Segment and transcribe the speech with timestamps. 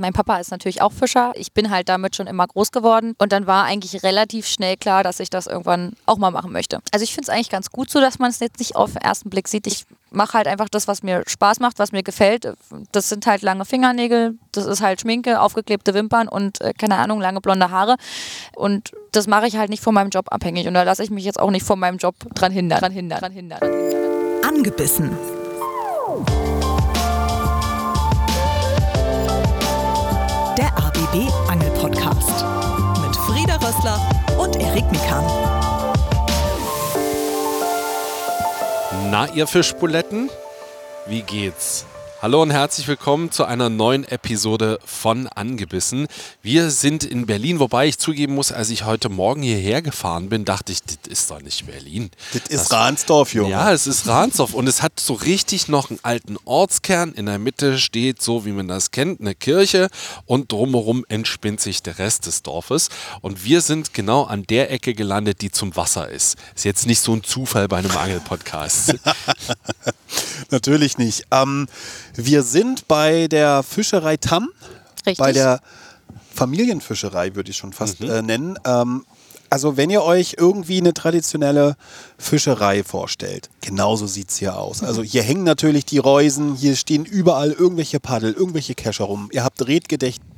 [0.00, 1.32] Mein Papa ist natürlich auch Fischer.
[1.34, 3.14] Ich bin halt damit schon immer groß geworden.
[3.18, 6.80] Und dann war eigentlich relativ schnell klar, dass ich das irgendwann auch mal machen möchte.
[6.90, 9.02] Also ich finde es eigentlich ganz gut so, dass man es jetzt nicht auf den
[9.02, 9.66] ersten Blick sieht.
[9.66, 12.50] Ich mache halt einfach das, was mir Spaß macht, was mir gefällt.
[12.92, 17.20] Das sind halt lange Fingernägel, das ist halt Schminke, aufgeklebte Wimpern und äh, keine Ahnung,
[17.20, 17.96] lange blonde Haare.
[18.56, 20.66] Und das mache ich halt nicht von meinem Job abhängig.
[20.66, 22.80] Und da lasse ich mich jetzt auch nicht von meinem Job dran hindern.
[22.80, 23.60] Dran hindern, dran hindern.
[24.48, 25.10] Angebissen.
[31.10, 32.44] ABB Angel Podcast
[33.02, 33.98] mit Frieda Rössler
[34.38, 35.24] und Erik Mikan.
[39.10, 40.30] Na, ihr Fischbuletten,
[41.06, 41.84] wie geht's?
[42.22, 46.06] Hallo und herzlich willkommen zu einer neuen Episode von Angebissen.
[46.42, 50.44] Wir sind in Berlin, wobei ich zugeben muss, als ich heute Morgen hierher gefahren bin,
[50.44, 52.10] dachte ich, das ist doch nicht Berlin.
[52.34, 53.52] Das ist Ransdorf, Junge.
[53.52, 57.14] Ja, es ist Ransdorf und es hat so richtig noch einen alten Ortskern.
[57.14, 59.88] In der Mitte steht, so wie man das kennt, eine Kirche
[60.26, 62.90] und drumherum entspinnt sich der Rest des Dorfes.
[63.22, 66.36] Und wir sind genau an der Ecke gelandet, die zum Wasser ist.
[66.54, 68.96] Ist jetzt nicht so ein Zufall bei einem Angelpodcast.
[70.50, 71.24] Natürlich nicht.
[71.30, 71.66] Ähm,
[72.26, 74.48] wir sind bei der Fischerei Tamm.
[75.06, 75.18] Richtig.
[75.18, 75.60] Bei der
[76.34, 78.58] Familienfischerei würde ich schon fast äh, nennen.
[78.64, 79.04] Ähm,
[79.50, 81.76] also wenn ihr euch irgendwie eine traditionelle
[82.16, 84.82] Fischerei vorstellt, genauso sieht es hier aus.
[84.84, 89.28] Also hier hängen natürlich die Reusen, hier stehen überall irgendwelche Paddel, irgendwelche Kescher rum.
[89.32, 89.66] Ihr habt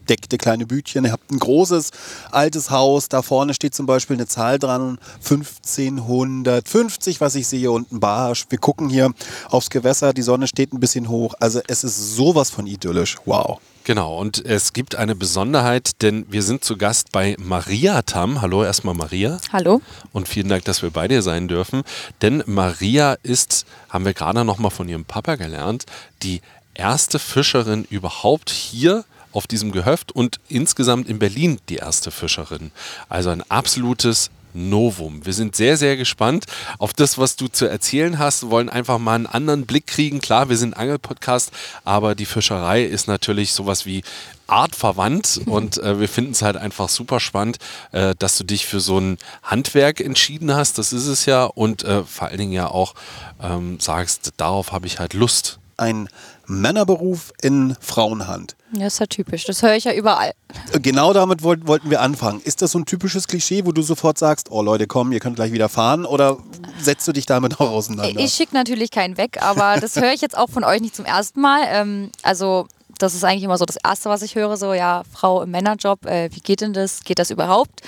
[0.03, 1.91] redgedeckte kleine Bütchen, ihr habt ein großes
[2.31, 7.92] altes Haus, da vorne steht zum Beispiel eine Zahl dran, 1550, was ich sehe, und
[7.92, 8.47] ein Barsch.
[8.48, 9.12] Wir gucken hier
[9.48, 11.34] aufs Gewässer, die Sonne steht ein bisschen hoch.
[11.41, 13.17] Also es ist sowas von idyllisch.
[13.25, 13.61] Wow.
[13.84, 18.41] Genau, und es gibt eine Besonderheit, denn wir sind zu Gast bei Maria Tam.
[18.41, 19.39] Hallo erstmal Maria.
[19.53, 19.81] Hallo.
[20.12, 21.83] Und vielen Dank, dass wir bei dir sein dürfen.
[22.20, 25.87] Denn Maria ist, haben wir gerade noch mal von ihrem Papa gelernt,
[26.22, 26.42] die
[26.75, 32.70] erste Fischerin überhaupt hier auf diesem Gehöft und insgesamt in Berlin die erste Fischerin.
[33.08, 35.25] Also ein absolutes Novum.
[35.25, 36.47] Wir sind sehr, sehr gespannt
[36.78, 38.42] auf das, was du zu erzählen hast.
[38.42, 40.21] Wir wollen einfach mal einen anderen Blick kriegen.
[40.21, 41.53] Klar, wir sind Angelpodcast,
[41.84, 44.03] aber die Fischerei ist natürlich sowas wie
[44.47, 47.59] artverwandt und äh, wir finden es halt einfach super spannend,
[47.92, 50.78] äh, dass du dich für so ein Handwerk entschieden hast.
[50.78, 52.94] Das ist es ja und äh, vor allen Dingen ja auch
[53.42, 55.59] ähm, sagst, darauf habe ich halt Lust.
[55.78, 56.09] Ein
[56.47, 58.56] Männerberuf in Frauenhand.
[58.72, 59.44] Ja, ist ja typisch.
[59.44, 60.32] Das höre ich ja überall.
[60.80, 62.41] Genau damit wollt, wollten wir anfangen.
[62.42, 65.36] Ist das so ein typisches Klischee, wo du sofort sagst, oh Leute, komm, ihr könnt
[65.36, 66.04] gleich wieder fahren?
[66.04, 66.38] Oder
[66.80, 68.20] setzt du dich damit auch auseinander?
[68.20, 71.04] Ich schicke natürlich keinen weg, aber das höre ich jetzt auch von euch nicht zum
[71.04, 71.62] ersten Mal.
[71.66, 72.66] Ähm, also
[72.98, 76.06] das ist eigentlich immer so das Erste, was ich höre, so ja, Frau im Männerjob,
[76.06, 77.03] äh, wie geht denn das?
[77.03, 77.80] Geht das überhaupt?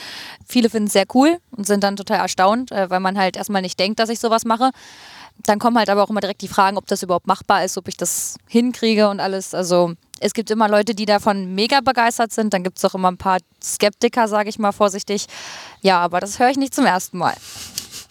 [0.47, 3.62] Viele finden es sehr cool und sind dann total erstaunt, äh, weil man halt erstmal
[3.62, 4.71] nicht denkt, dass ich sowas mache.
[5.47, 7.89] Dann kommen halt aber auch immer direkt die Fragen, ob das überhaupt machbar ist, ob
[7.89, 9.55] ich das hinkriege und alles.
[9.55, 12.55] Also es gibt immer Leute, die davon mega begeistert sind.
[12.55, 15.27] Dann gibt es auch immer ein paar Skeptiker, sage ich mal vorsichtig.
[15.83, 17.34] Ja, aber das höre ich nicht zum ersten Mal.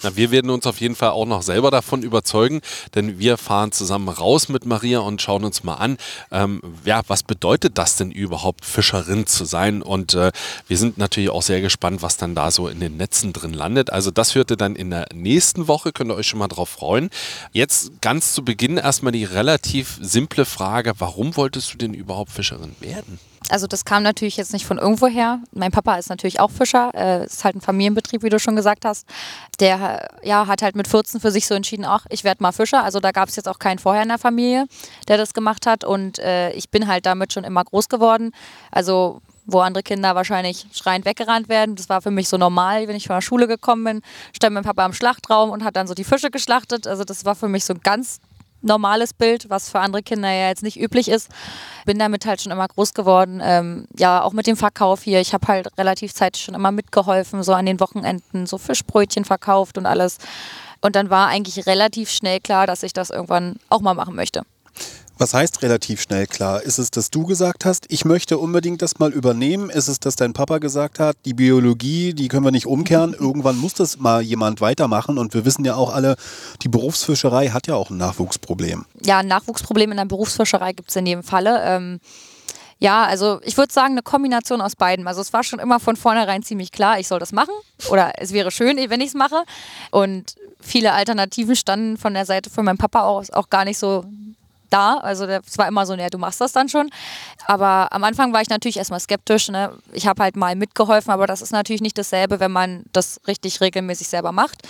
[0.04, 2.62] Na, wir werden uns auf jeden Fall auch noch selber davon überzeugen,
[2.94, 5.98] denn wir fahren zusammen raus mit Maria und schauen uns mal an,
[6.32, 9.82] ähm, ja, was bedeutet das denn überhaupt, Fischerin zu sein?
[9.82, 10.32] Und äh,
[10.68, 13.92] wir sind natürlich auch sehr gespannt, was dann da so in den Netzen drin landet.
[13.92, 16.70] Also das hört ihr dann in der nächsten Woche, könnt ihr euch schon mal drauf
[16.70, 17.10] freuen.
[17.52, 22.76] Jetzt ganz zu Beginn erstmal die relativ simple Frage, warum wolltest du denn überhaupt Fischerin
[22.80, 23.20] werden?
[23.50, 25.40] Also das kam natürlich jetzt nicht von irgendwo her.
[25.52, 28.86] Mein Papa ist natürlich auch Fischer, äh, ist halt ein Familienbetrieb, wie du schon gesagt
[28.86, 29.08] hast.
[29.60, 32.84] Der ja, hat halt mit 14 für sich so entschieden, ach, ich werde mal Fischer.
[32.84, 34.68] Also da gab es jetzt auch keinen vorher in der Familie,
[35.08, 35.84] der das gemacht hat.
[35.84, 38.32] Und äh, ich bin halt damit schon immer groß geworden.
[38.72, 41.76] Also wo andere Kinder wahrscheinlich schreiend weggerannt werden.
[41.76, 44.02] Das war für mich so normal, wenn ich von der Schule gekommen bin,
[44.36, 46.88] stand mein Papa im Schlachtraum und hat dann so die Fische geschlachtet.
[46.88, 48.20] Also das war für mich so ein ganz
[48.64, 51.30] normales Bild, was für andere Kinder ja jetzt nicht üblich ist.
[51.86, 53.42] Bin damit halt schon immer groß geworden.
[53.44, 55.20] Ähm, ja, auch mit dem Verkauf hier.
[55.20, 59.78] Ich habe halt relativ Zeit schon immer mitgeholfen, so an den Wochenenden, so Fischbrötchen verkauft
[59.78, 60.18] und alles.
[60.82, 64.44] Und dann war eigentlich relativ schnell klar, dass ich das irgendwann auch mal machen möchte.
[65.18, 66.64] Was heißt relativ schnell klar?
[66.64, 69.70] Ist es, dass du gesagt hast, ich möchte unbedingt das mal übernehmen?
[69.70, 73.58] Ist es, dass dein Papa gesagt hat, die Biologie, die können wir nicht umkehren, irgendwann
[73.58, 76.16] muss das mal jemand weitermachen und wir wissen ja auch alle,
[76.64, 78.86] die Berufsfischerei hat ja auch ein Nachwuchsproblem.
[79.06, 81.62] Ja, ein Nachwuchsproblem in der Berufsfischerei gibt es in jedem Falle.
[81.64, 82.00] Ähm
[82.80, 85.08] ja, also ich würde sagen, eine Kombination aus beiden.
[85.08, 87.54] Also es war schon immer von vornherein ziemlich klar, ich soll das machen
[87.90, 89.44] oder es wäre schön, wenn ich es mache.
[89.90, 94.04] Und viele Alternativen standen von der Seite von meinem Papa aus auch gar nicht so
[94.74, 94.98] da.
[94.98, 96.90] Also es war immer so, ja, du machst das dann schon.
[97.46, 99.50] Aber am Anfang war ich natürlich erstmal skeptisch.
[99.50, 99.72] Ne?
[99.92, 103.62] Ich habe halt mal mitgeholfen, aber das ist natürlich nicht dasselbe, wenn man das richtig
[103.62, 104.64] regelmäßig selber macht.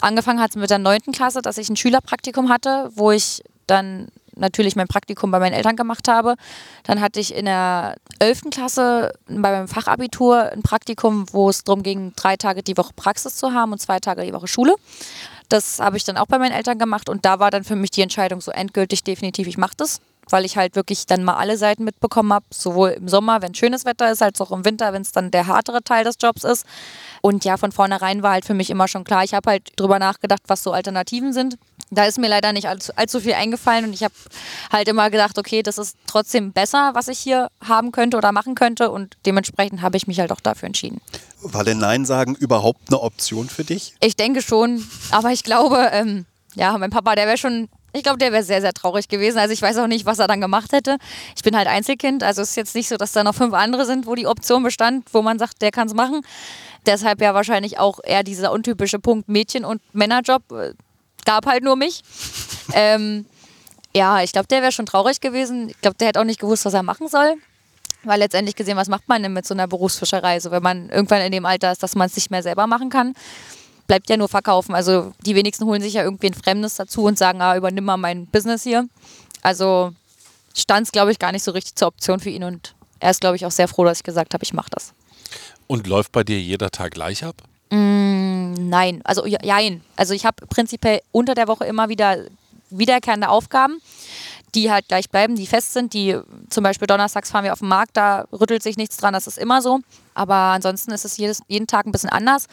[0.00, 4.08] Angefangen hat es mit der neunten Klasse, dass ich ein Schülerpraktikum hatte, wo ich dann
[4.36, 6.36] natürlich mein Praktikum bei meinen Eltern gemacht habe.
[6.84, 8.50] Dann hatte ich in der 11.
[8.50, 13.36] Klasse bei meinem Fachabitur ein Praktikum, wo es darum ging, drei Tage die Woche Praxis
[13.36, 14.74] zu haben und zwei Tage die Woche Schule.
[15.48, 17.90] Das habe ich dann auch bei meinen Eltern gemacht und da war dann für mich
[17.90, 20.00] die Entscheidung so endgültig definitiv, ich mache das
[20.30, 23.84] weil ich halt wirklich dann mal alle Seiten mitbekommen habe, sowohl im Sommer, wenn schönes
[23.84, 26.66] Wetter ist, als auch im Winter, wenn es dann der härtere Teil des Jobs ist.
[27.20, 29.98] Und ja, von vornherein war halt für mich immer schon klar, ich habe halt drüber
[29.98, 31.56] nachgedacht, was so Alternativen sind.
[31.90, 34.14] Da ist mir leider nicht allzu, allzu viel eingefallen und ich habe
[34.72, 38.56] halt immer gedacht, okay, das ist trotzdem besser, was ich hier haben könnte oder machen
[38.56, 41.00] könnte und dementsprechend habe ich mich halt auch dafür entschieden.
[41.52, 43.94] War denn Nein sagen überhaupt eine Option für dich?
[44.00, 48.18] Ich denke schon, aber ich glaube, ähm, ja, mein Papa, der wäre schon ich glaube,
[48.18, 49.38] der wäre sehr, sehr traurig gewesen.
[49.38, 50.98] Also ich weiß auch nicht, was er dann gemacht hätte.
[51.34, 53.86] Ich bin halt Einzelkind, also es ist jetzt nicht so, dass da noch fünf andere
[53.86, 56.20] sind, wo die Option bestand, wo man sagt, der kann es machen.
[56.84, 60.42] Deshalb ja wahrscheinlich auch eher dieser untypische Punkt Mädchen- und Männerjob.
[60.52, 60.74] Äh,
[61.24, 62.02] gab halt nur mich.
[62.74, 63.24] ähm,
[63.94, 65.70] ja, ich glaube, der wäre schon traurig gewesen.
[65.70, 67.36] Ich glaube, der hätte auch nicht gewusst, was er machen soll.
[68.04, 70.38] Weil letztendlich gesehen, was macht man denn mit so einer Berufsfischerei?
[70.40, 72.90] So, wenn man irgendwann in dem Alter ist, dass man es nicht mehr selber machen
[72.90, 73.14] kann
[73.86, 74.74] bleibt ja nur verkaufen.
[74.74, 77.96] Also die wenigsten holen sich ja irgendwie ein Fremdes dazu und sagen, ah, übernimm mal
[77.96, 78.88] mein Business hier.
[79.42, 79.92] Also
[80.54, 83.20] stand es, glaube ich, gar nicht so richtig zur Option für ihn und er ist,
[83.20, 84.92] glaube ich, auch sehr froh, dass ich gesagt habe, ich mache das.
[85.66, 87.36] Und läuft bei dir jeder Tag gleich ab?
[87.70, 89.82] Mm, nein, also jein.
[89.96, 92.24] Also ich habe prinzipiell unter der Woche immer wieder
[92.70, 93.80] wiederkehrende Aufgaben
[94.54, 95.92] die halt gleich bleiben, die fest sind.
[95.92, 96.18] Die
[96.50, 99.38] zum Beispiel donnerstags fahren wir auf den Markt, da rüttelt sich nichts dran, das ist
[99.38, 99.80] immer so.
[100.14, 102.46] Aber ansonsten ist es jedes, jeden Tag ein bisschen anders.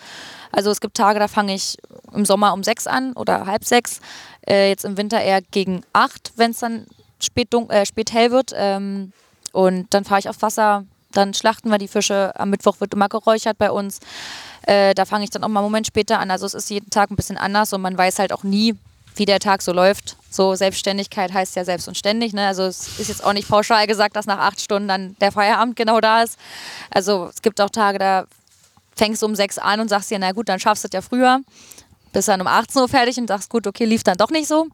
[0.52, 1.78] Also es gibt Tage, da fange ich
[2.14, 4.02] im Sommer um sechs an oder halb sechs.
[4.48, 6.86] Äh, jetzt im Winter eher gegen acht, wenn es dann
[7.20, 8.52] spät, äh, spät hell wird.
[8.56, 9.14] Ähm,
[9.54, 12.34] und dann fahre ich auf Wasser, dann schlachten wir die Fische.
[12.36, 14.00] Am Mittwoch wird immer geräuchert bei uns.
[14.64, 16.32] Äh, da fange ich dann auch mal einen Moment später an.
[16.32, 18.76] Also es ist jeden Tag ein bisschen anders und man weiß halt auch nie,
[19.16, 20.18] wie der Tag so läuft.
[20.34, 22.34] So Selbstständigkeit heißt ja selbst und ständig.
[22.34, 22.48] Ne?
[22.48, 25.76] Also es ist jetzt auch nicht pauschal gesagt, dass nach acht Stunden dann der Feierabend
[25.76, 26.40] genau da ist.
[26.90, 28.26] Also es gibt auch Tage, da
[28.96, 31.02] fängst du um sechs an und sagst dir, na gut, dann schaffst du es ja
[31.02, 31.42] früher.
[32.14, 34.68] Bist dann um 18 Uhr fertig und sagst, gut, okay, lief dann doch nicht so.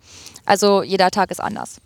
[0.45, 1.81] Also jeder Tag ist anders.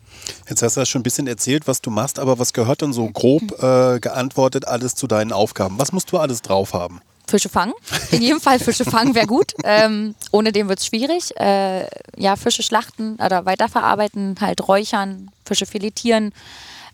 [0.47, 2.93] Jetzt hast du ja schon ein bisschen erzählt, was du machst, aber was gehört dann
[2.93, 5.79] so grob äh, geantwortet alles zu deinen Aufgaben?
[5.79, 7.01] Was musst du alles drauf haben?
[7.27, 7.73] Fische fangen.
[8.11, 9.53] In jedem Fall Fische fangen wäre gut.
[9.63, 11.35] Ähm, ohne dem wird es schwierig.
[11.39, 11.87] Äh,
[12.17, 16.33] ja, Fische schlachten oder weiterverarbeiten, halt räuchern, Fische filetieren.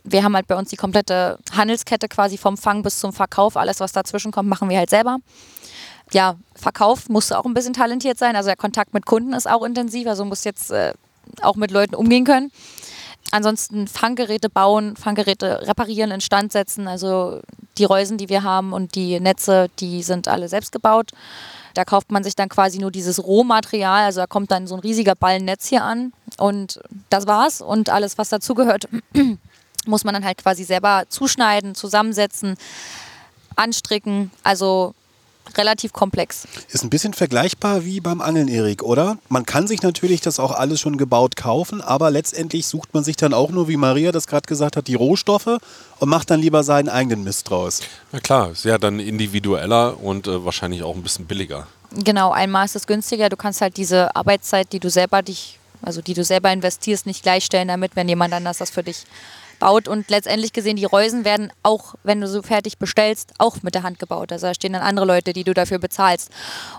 [0.04, 3.58] Wir haben halt bei uns die komplette Handelskette quasi vom Fang bis zum Verkauf.
[3.58, 5.18] Alles, was dazwischen kommt, machen wir halt selber.
[6.12, 8.36] Ja, Verkauf musst du auch ein bisschen talentiert sein.
[8.36, 10.08] Also der Kontakt mit Kunden ist auch intensiv.
[10.08, 10.94] Also musst jetzt äh,
[11.42, 12.52] auch mit Leuten umgehen können.
[13.32, 16.88] Ansonsten Fanggeräte bauen, Fanggeräte reparieren, instand setzen.
[16.88, 17.42] Also
[17.78, 21.12] die Reusen, die wir haben und die Netze, die sind alle selbst gebaut.
[21.76, 24.06] Da kauft man sich dann quasi nur dieses Rohmaterial.
[24.06, 26.80] Also da kommt dann so ein riesiger Ballennetz hier an und
[27.10, 27.62] das war's.
[27.62, 28.88] Und alles, was dazugehört,
[29.86, 32.56] muss man dann halt quasi selber zuschneiden, zusammensetzen,
[33.56, 34.32] anstricken.
[34.44, 34.96] Also
[35.58, 36.48] relativ komplex.
[36.70, 39.18] Ist ein bisschen vergleichbar wie beim Angeln, Erik, oder?
[39.30, 43.16] Man kann sich natürlich das auch alles schon gebaut kaufen, aber letztendlich sucht man sich
[43.16, 45.58] dann auch nur, wie Maria das gerade gesagt hat, die Rohstoffe
[46.00, 47.82] und macht dann lieber seinen eigenen Mist draus.
[48.12, 51.68] Na klar, ist ja dann individueller und äh, wahrscheinlich auch ein bisschen billiger.
[51.92, 53.30] Genau, einmal ist es günstiger.
[53.30, 57.24] Du kannst halt diese Arbeitszeit, die du selber dich, also die du selber investierst, nicht
[57.24, 59.06] gleichstellen damit, wenn jemand anders das für dich
[59.60, 63.76] baut und letztendlich gesehen, die Reusen werden auch, wenn du so fertig bestellst, auch mit
[63.76, 64.32] der Hand gebaut.
[64.32, 66.32] Also da stehen dann andere Leute, die du dafür bezahlst.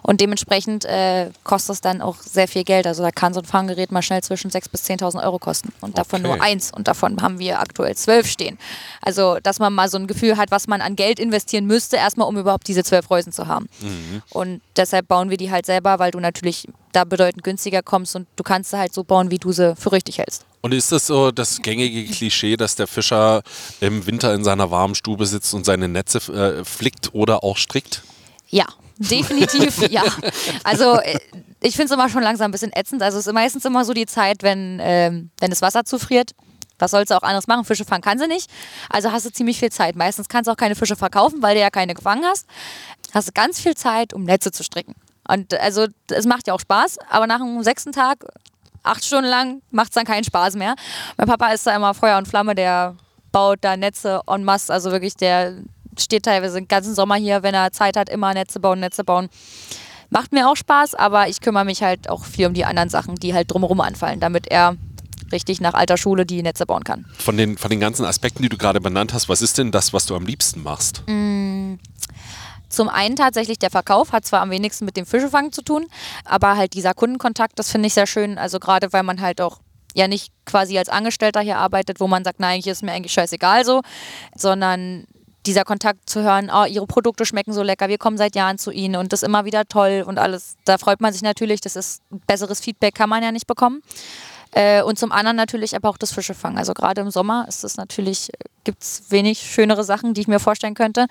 [0.02, 2.87] Und dementsprechend äh, kostet es dann auch sehr viel Geld.
[2.87, 5.73] Also da kann so ein Fanggerät mal schnell zwischen 6.000 bis 10.000 Euro kosten.
[5.81, 6.28] Und davon okay.
[6.28, 6.73] nur eins.
[6.73, 8.59] Und davon haben wir aktuell zwölf stehen.
[9.02, 12.28] Also, dass man mal so ein Gefühl hat, was man an Geld investieren müsste, erstmal
[12.28, 13.69] um überhaupt diese zwölf Reusen zu haben.
[13.81, 14.23] Mhm.
[14.31, 18.26] Und deshalb bauen wir die halt selber, weil du natürlich da bedeutend günstiger kommst und
[18.37, 20.45] du kannst sie halt so bauen, wie du sie für richtig hältst.
[20.62, 23.43] Und ist das so das gängige Klischee, dass der Fischer
[23.81, 28.02] im Winter in seiner warmen Stube sitzt und seine Netze äh, flickt oder auch strickt?
[28.49, 28.67] Ja,
[28.99, 30.02] definitiv ja.
[30.62, 31.19] Also äh,
[31.62, 33.02] ich finde es immer schon langsam ein bisschen ätzend.
[33.02, 36.33] Also es ist meistens immer so die Zeit, wenn, ähm, wenn das Wasser zufriert.
[36.79, 37.64] Was sollst du auch anderes machen?
[37.64, 38.50] Fische fangen kann sie nicht.
[38.88, 39.97] Also hast du ziemlich viel Zeit.
[39.97, 42.47] Meistens kannst du auch keine Fische verkaufen, weil du ja keine gefangen hast.
[43.12, 44.95] Hast du ganz viel Zeit, um Netze zu stricken.
[45.29, 48.25] Und also es macht ja auch Spaß, aber nach dem sechsten Tag
[48.83, 50.75] acht Stunden lang macht es dann keinen Spaß mehr.
[51.17, 52.97] Mein Papa ist da immer Feuer und Flamme, der
[53.33, 55.55] baut da Netze en masse, also wirklich, der
[55.99, 59.29] steht teilweise den ganzen Sommer hier, wenn er Zeit hat, immer Netze bauen, Netze bauen.
[60.09, 63.15] Macht mir auch Spaß, aber ich kümmere mich halt auch viel um die anderen Sachen,
[63.15, 64.77] die halt drumherum anfallen, damit er
[65.31, 67.07] richtig nach alter Schule die Netze bauen kann.
[67.17, 69.93] Von den, von den ganzen Aspekten, die du gerade benannt hast, was ist denn das,
[69.93, 71.05] was du am liebsten machst?
[71.07, 71.75] Mm,
[72.71, 75.87] zum einen tatsächlich der Verkauf, hat zwar am wenigsten mit dem Fischefangen zu tun,
[76.25, 78.39] aber halt dieser Kundenkontakt, das finde ich sehr schön.
[78.39, 79.59] Also gerade weil man halt auch
[79.95, 83.12] ja nicht quasi als Angestellter hier arbeitet, wo man sagt, nein, hier ist mir eigentlich
[83.12, 83.83] scheißegal so,
[84.37, 85.05] sondern
[85.47, 88.71] dieser Kontakt zu hören, oh, ihre Produkte schmecken so lecker, wir kommen seit Jahren zu
[88.71, 90.57] ihnen und das ist immer wieder toll und alles.
[90.65, 93.83] Da freut man sich natürlich, das ist besseres Feedback kann man ja nicht bekommen.
[94.53, 96.59] Äh, und zum anderen natürlich aber auch das Fischefangen.
[96.59, 98.31] Also gerade im Sommer ist es natürlich,
[98.65, 101.07] gibt es wenig schönere Sachen, die ich mir vorstellen könnte.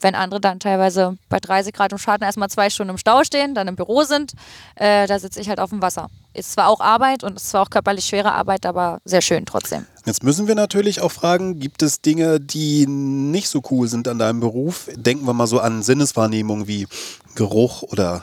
[0.00, 3.54] Wenn andere dann teilweise bei 30 Grad im Schaden erstmal zwei Stunden im Stau stehen,
[3.54, 4.32] dann im Büro sind,
[4.74, 6.08] äh, da sitze ich halt auf dem Wasser.
[6.34, 9.86] Ist zwar auch Arbeit und ist zwar auch körperlich schwere Arbeit, aber sehr schön trotzdem.
[10.04, 14.18] Jetzt müssen wir natürlich auch fragen, gibt es Dinge, die nicht so cool sind an
[14.18, 14.88] deinem Beruf?
[14.94, 16.86] Denken wir mal so an Sinneswahrnehmung wie
[17.34, 18.22] Geruch oder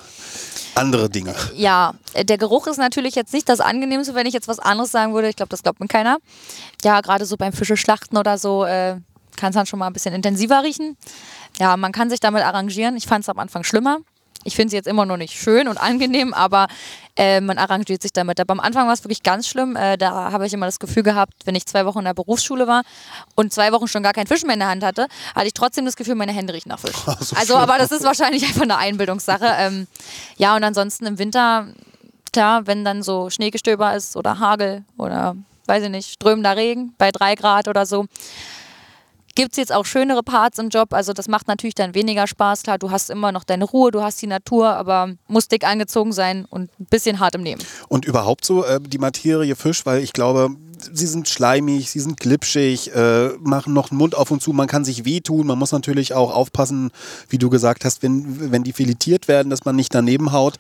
[0.75, 1.35] andere Dinge.
[1.55, 5.13] Ja, der Geruch ist natürlich jetzt nicht das Angenehmste, wenn ich jetzt was anderes sagen
[5.13, 5.29] würde.
[5.29, 6.17] Ich glaube, das glaubt mir keiner.
[6.83, 8.97] Ja, gerade so beim Fischeschlachten oder so äh,
[9.35, 10.97] kann es dann schon mal ein bisschen intensiver riechen.
[11.59, 12.97] Ja, man kann sich damit arrangieren.
[12.97, 13.99] Ich fand es am Anfang schlimmer.
[14.43, 16.67] Ich finde sie jetzt immer noch nicht schön und angenehm, aber
[17.15, 18.39] äh, man arrangiert sich damit.
[18.39, 19.75] Aber am Anfang war es wirklich ganz schlimm.
[19.75, 22.67] Äh, da habe ich immer das Gefühl gehabt, wenn ich zwei Wochen in der Berufsschule
[22.67, 22.83] war
[23.35, 25.85] und zwei Wochen schon gar keinen Fisch mehr in der Hand hatte, hatte ich trotzdem
[25.85, 26.93] das Gefühl, meine Hände riechen nach Fisch.
[27.23, 29.45] So also, aber das ist wahrscheinlich einfach eine Einbildungssache.
[29.57, 29.87] Ähm,
[30.37, 31.67] ja, und ansonsten im Winter,
[32.33, 35.35] klar, wenn dann so Schneegestöber ist oder Hagel oder
[35.67, 38.05] weiß ich nicht, strömender Regen bei drei Grad oder so,
[39.35, 40.93] Gibt es jetzt auch schönere Parts im Job?
[40.93, 42.61] Also das macht natürlich dann weniger Spaß.
[42.61, 46.13] Klar, du hast immer noch deine Ruhe, du hast die Natur, aber muss dick angezogen
[46.13, 47.61] sein und ein bisschen hart im Nehmen.
[47.87, 50.49] Und überhaupt so äh, die Materie Fisch, weil ich glaube,
[50.91, 54.67] sie sind schleimig, sie sind glitschig, äh, machen noch den Mund auf und zu, man
[54.67, 56.91] kann sich wehtun, man muss natürlich auch aufpassen,
[57.29, 60.57] wie du gesagt hast, wenn, wenn die filetiert werden, dass man nicht daneben haut.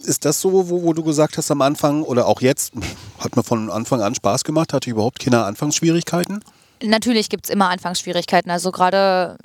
[0.00, 2.72] Ist das so, wo, wo du gesagt hast am Anfang oder auch jetzt,
[3.18, 6.40] hat mir von Anfang an Spaß gemacht, hatte ich überhaupt keine Anfangsschwierigkeiten?
[6.84, 8.50] Natürlich gibt es immer Anfangsschwierigkeiten.
[8.50, 9.38] Also gerade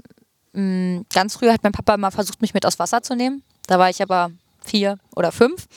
[0.54, 3.44] mm, ganz früh hat mein Papa immer versucht, mich mit aus Wasser zu nehmen.
[3.68, 4.32] Da war ich aber
[4.64, 5.68] vier oder fünf.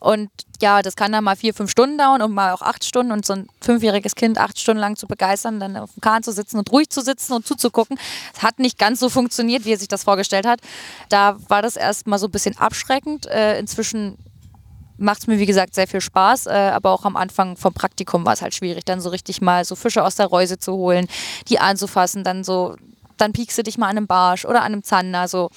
[0.00, 3.12] Und ja, das kann dann mal vier, fünf Stunden dauern und mal auch acht Stunden.
[3.12, 6.32] Und so ein fünfjähriges Kind acht Stunden lang zu begeistern, dann auf dem Kahn zu
[6.32, 7.98] sitzen und ruhig zu sitzen und zuzugucken,
[8.32, 10.60] das hat nicht ganz so funktioniert, wie er sich das vorgestellt hat.
[11.08, 13.26] Da war das erstmal so ein bisschen abschreckend.
[13.26, 14.18] Äh, inzwischen
[14.98, 16.46] macht es mir, wie gesagt, sehr viel Spaß.
[16.46, 19.64] Äh, aber auch am Anfang vom Praktikum war es halt schwierig, dann so richtig mal
[19.64, 21.06] so Fische aus der Reuse zu holen,
[21.48, 22.76] die anzufassen, dann so,
[23.16, 25.28] dann piekst du dich mal an einem Barsch oder an einem Zander.
[25.28, 25.50] So,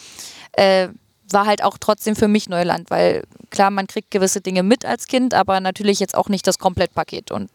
[0.53, 0.89] äh,
[1.33, 5.07] war halt auch trotzdem für mich Neuland, weil klar, man kriegt gewisse Dinge mit als
[5.07, 7.31] Kind, aber natürlich jetzt auch nicht das Komplettpaket.
[7.31, 7.49] Und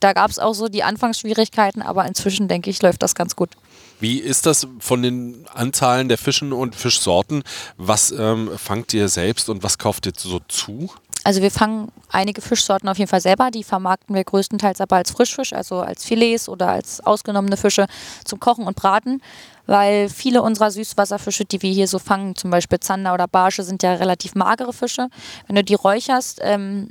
[0.00, 3.50] da gab es auch so die Anfangsschwierigkeiten, aber inzwischen denke ich, läuft das ganz gut.
[4.00, 7.42] Wie ist das von den Anzahlen der Fischen und Fischsorten?
[7.76, 10.90] Was ähm, fangt ihr selbst und was kauft ihr so zu?
[11.26, 15.10] Also wir fangen einige Fischsorten auf jeden Fall selber, die vermarkten wir größtenteils aber als
[15.10, 17.86] Frischfisch, also als Filets oder als ausgenommene Fische
[18.24, 19.20] zum Kochen und Braten,
[19.66, 23.82] weil viele unserer Süßwasserfische, die wir hier so fangen, zum Beispiel Zander oder Barsche, sind
[23.82, 25.08] ja relativ magere Fische.
[25.48, 26.90] Wenn du die räucherst, ähm,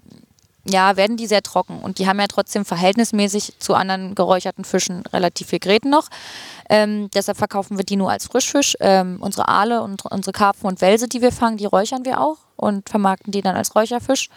[0.67, 5.03] ja, werden die sehr trocken und die haben ja trotzdem verhältnismäßig zu anderen geräucherten Fischen
[5.13, 6.10] relativ viel Gräten noch.
[6.69, 8.75] Ähm, deshalb verkaufen wir die nur als Frischfisch.
[8.79, 12.38] Ähm, unsere Aale und unsere Karpfen und Welse, die wir fangen, die räuchern wir auch
[12.55, 14.29] und vermarkten die dann als Räucherfisch.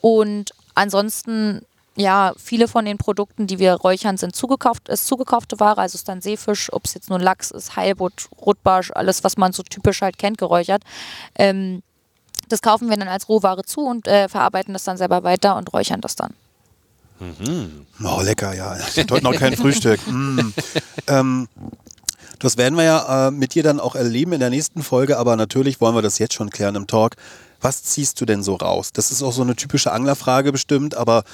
[0.00, 5.80] Und ansonsten, ja, viele von den Produkten, die wir räuchern, sind zugekauft, ist zugekaufte Ware,
[5.80, 9.52] also ist dann Seefisch, ob es jetzt nur Lachs ist, Heilbutt, Rotbarsch, alles, was man
[9.52, 10.82] so typisch halt kennt, geräuchert.
[11.36, 11.82] Ähm,
[12.48, 15.72] das kaufen wir dann als Rohware zu und äh, verarbeiten das dann selber weiter und
[15.72, 16.34] räuchern das dann.
[17.18, 17.86] Mhm.
[18.04, 18.76] Oh, lecker, ja.
[18.96, 20.00] Heute noch kein Frühstück.
[20.06, 20.52] Mm.
[21.08, 21.48] Ähm,
[22.38, 25.36] das werden wir ja äh, mit dir dann auch erleben in der nächsten Folge, aber
[25.36, 27.16] natürlich wollen wir das jetzt schon klären im Talk.
[27.60, 28.90] Was ziehst du denn so raus?
[28.92, 31.24] Das ist auch so eine typische Anglerfrage bestimmt, aber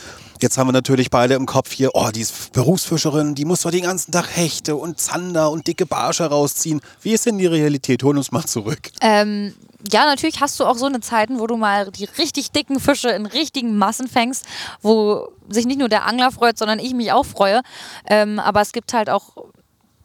[0.41, 3.71] jetzt haben wir natürlich beide im Kopf hier, oh, die ist Berufsfischerin, die muss doch
[3.71, 6.81] den ganzen Tag Hechte und Zander und dicke Barsche rausziehen.
[7.03, 8.03] Wie ist denn die Realität?
[8.05, 8.91] Hol uns mal zurück.
[9.01, 9.55] Ähm,
[9.91, 13.11] ja, natürlich hast du auch so eine Zeiten, wo du mal die richtig dicken Fische
[13.11, 14.47] in richtigen Massen fängst,
[14.81, 17.63] wo sich nicht nur der Angler freut, sondern ich mich auch freue.
[18.07, 19.37] Ähm, aber es gibt halt auch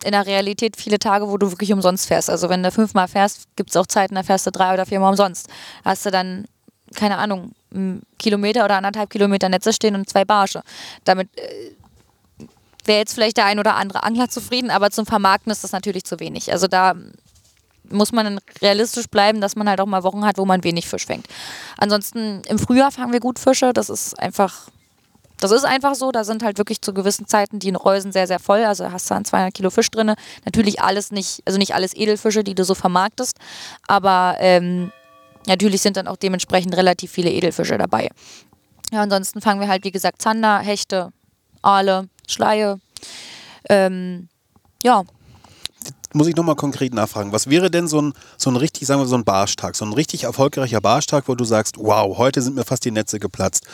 [0.03, 2.29] in der Realität viele Tage, wo du wirklich umsonst fährst.
[2.29, 5.09] Also wenn du fünfmal fährst, gibt es auch Zeiten, da fährst du drei oder viermal
[5.09, 5.49] umsonst.
[5.83, 6.45] Hast du dann,
[6.95, 10.61] keine Ahnung, einen Kilometer oder anderthalb Kilometer Netze stehen und zwei Barsche.
[11.03, 11.71] Damit äh,
[12.85, 16.05] wäre jetzt vielleicht der ein oder andere Angler zufrieden, aber zum Vermarkten ist das natürlich
[16.05, 16.51] zu wenig.
[16.51, 16.95] Also da
[17.91, 20.87] muss man dann realistisch bleiben, dass man halt auch mal Wochen hat, wo man wenig
[20.87, 21.27] Fisch fängt.
[21.77, 23.73] Ansonsten im Frühjahr fangen wir gut Fische.
[23.73, 24.69] Das ist einfach,
[25.39, 26.11] das ist einfach so.
[26.11, 28.63] Da sind halt wirklich zu gewissen Zeiten die Reusen sehr, sehr voll.
[28.63, 30.13] Also hast du dann 200 Kilo Fisch drin.
[30.45, 33.37] Natürlich alles nicht, also nicht alles Edelfische, die du so vermarktest.
[33.87, 34.91] Aber ähm,
[35.47, 38.09] natürlich sind dann auch dementsprechend relativ viele Edelfische dabei.
[38.91, 41.11] Ja, ansonsten fangen wir halt, wie gesagt, Zander, Hechte,
[41.61, 42.79] Aale, Schleie.
[43.69, 44.29] Ähm,
[44.83, 45.03] ja,
[46.17, 47.31] muss ich nochmal konkret nachfragen.
[47.31, 49.93] Was wäre denn so ein, so ein richtig, sagen wir so ein Barschtag, so ein
[49.93, 53.65] richtig erfolgreicher Barschtag, wo du sagst, wow, heute sind mir fast die Netze geplatzt.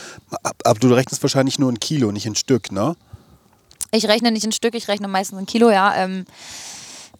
[0.63, 2.95] Aber du rechnest wahrscheinlich nur ein Kilo, nicht ein Stück, ne?
[3.91, 5.95] Ich rechne nicht in Stück, ich rechne meistens in Kilo, ja.
[5.95, 6.25] Ähm,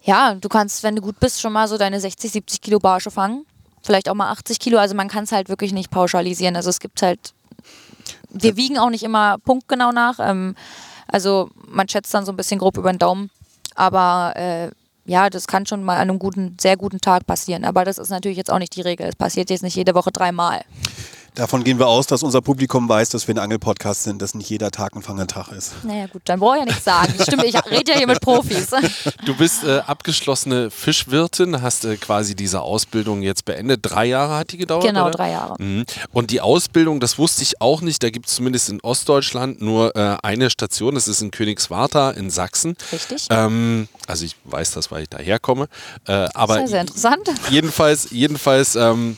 [0.04, 3.10] ja, du kannst, wenn du gut bist, schon mal so deine 60, 70 Kilo Barsche
[3.10, 3.46] fangen.
[3.84, 4.78] Vielleicht auch mal 80 Kilo.
[4.78, 6.56] Also man kann es halt wirklich nicht pauschalisieren.
[6.56, 7.34] Also es gibt halt,
[8.30, 10.20] wir wiegen auch nicht immer punktgenau nach.
[10.20, 10.56] Ähm,
[11.08, 13.30] also man schätzt dann so ein bisschen grob über den Daumen.
[13.76, 14.72] Aber äh,
[15.06, 17.66] ja, das kann schon mal an einem guten, sehr guten Tag passieren.
[17.66, 19.08] Aber das ist natürlich jetzt auch nicht die Regel.
[19.08, 20.62] Es passiert jetzt nicht jede Woche dreimal.
[21.36, 24.50] Davon gehen wir aus, dass unser Publikum weiß, dass wir ein Angelpodcast sind, dass nicht
[24.50, 25.74] jeder Tag ein Fangetag ist.
[25.84, 27.14] Naja gut, dann brauche ich ja nichts sagen.
[27.20, 28.68] Stimmt, ich rede ja hier mit Profis.
[29.26, 33.80] Du bist äh, abgeschlossene Fischwirtin, hast äh, quasi diese Ausbildung jetzt beendet.
[33.82, 34.84] Drei Jahre hat die gedauert?
[34.84, 35.12] Genau, oder?
[35.12, 35.56] drei Jahre.
[35.58, 35.86] Mhm.
[36.12, 39.96] Und die Ausbildung, das wusste ich auch nicht, da gibt es zumindest in Ostdeutschland nur
[39.96, 42.76] äh, eine Station, das ist in Königswarta in Sachsen.
[42.92, 43.28] Richtig.
[43.32, 45.68] Ähm, also ich weiß das, weil ich daherkomme.
[46.08, 47.32] Äh, aber Sehr, sehr interessant.
[47.50, 49.18] Jedenfalls, jedenfalls ähm,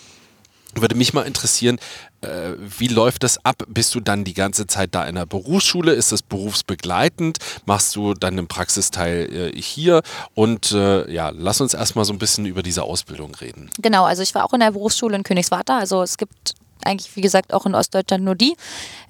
[0.82, 1.79] würde mich mal interessieren,
[2.22, 3.63] äh, wie läuft das ab?
[3.67, 5.94] Bist du dann die ganze Zeit da in der Berufsschule?
[5.94, 7.38] Ist das berufsbegleitend?
[7.65, 10.01] Machst du dann einen Praxisteil äh, hier?
[10.34, 13.70] Und äh, ja, lass uns erstmal so ein bisschen über diese Ausbildung reden.
[13.82, 15.79] Genau, also ich war auch in der Berufsschule in Königswarta.
[15.79, 18.55] Also es gibt eigentlich, wie gesagt, auch in Ostdeutschland nur die.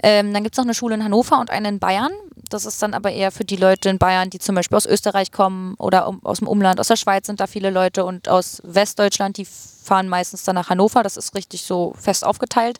[0.03, 2.11] Ähm, dann gibt es noch eine Schule in Hannover und eine in Bayern.
[2.49, 5.31] Das ist dann aber eher für die Leute in Bayern, die zum Beispiel aus Österreich
[5.31, 6.79] kommen oder um, aus dem Umland.
[6.79, 10.69] Aus der Schweiz sind da viele Leute und aus Westdeutschland, die fahren meistens dann nach
[10.69, 11.03] Hannover.
[11.03, 12.79] Das ist richtig so fest aufgeteilt.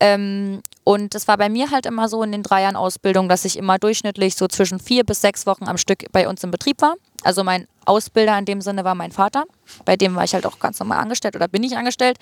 [0.00, 3.44] Ähm, und es war bei mir halt immer so in den drei Jahren Ausbildung, dass
[3.44, 6.80] ich immer durchschnittlich so zwischen vier bis sechs Wochen am Stück bei uns im Betrieb
[6.80, 6.94] war.
[7.24, 9.44] Also mein Ausbilder in dem Sinne war mein Vater.
[9.84, 12.16] Bei dem war ich halt auch ganz normal angestellt oder bin ich angestellt.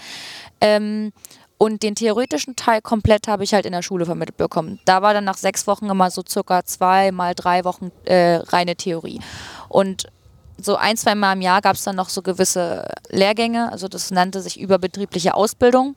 [0.60, 1.12] Ähm,
[1.58, 4.78] und den theoretischen Teil komplett habe ich halt in der Schule vermittelt bekommen.
[4.84, 8.76] Da war dann nach sechs Wochen immer so circa zwei mal drei Wochen äh, reine
[8.76, 9.20] Theorie.
[9.68, 10.06] Und
[10.58, 14.10] so ein, zwei Mal im Jahr gab es dann noch so gewisse Lehrgänge, also das
[14.10, 15.96] nannte sich überbetriebliche Ausbildung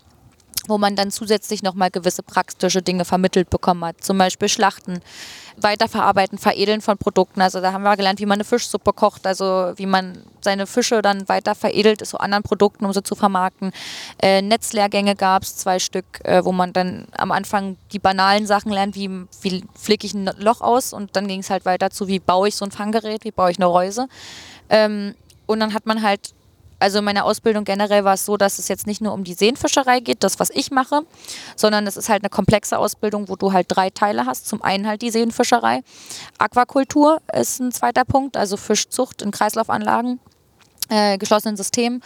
[0.70, 4.04] wo man dann zusätzlich nochmal gewisse praktische Dinge vermittelt bekommen hat.
[4.04, 5.02] Zum Beispiel Schlachten,
[5.58, 7.42] Weiterverarbeiten, Veredeln von Produkten.
[7.42, 11.02] Also da haben wir gelernt, wie man eine Fischsuppe kocht, also wie man seine Fische
[11.02, 13.72] dann weiter veredelt zu anderen Produkten, um sie zu vermarkten.
[14.22, 18.72] Äh, Netzlehrgänge gab es, zwei Stück, äh, wo man dann am Anfang die banalen Sachen
[18.72, 19.10] lernt, wie,
[19.42, 22.48] wie flicke ich ein Loch aus und dann ging es halt weiter zu, wie baue
[22.48, 24.08] ich so ein Fanggerät, wie baue ich eine Reuse.
[24.70, 26.34] Ähm, und dann hat man halt
[26.80, 29.34] also in meiner Ausbildung generell war es so, dass es jetzt nicht nur um die
[29.34, 31.02] Seenfischerei geht, das, was ich mache,
[31.56, 34.48] sondern es ist halt eine komplexe Ausbildung, wo du halt drei Teile hast.
[34.48, 35.82] Zum einen halt die Seenfischerei.
[36.38, 40.20] Aquakultur ist ein zweiter Punkt, also Fischzucht in Kreislaufanlagen,
[40.90, 42.02] äh, geschlossenen Systemen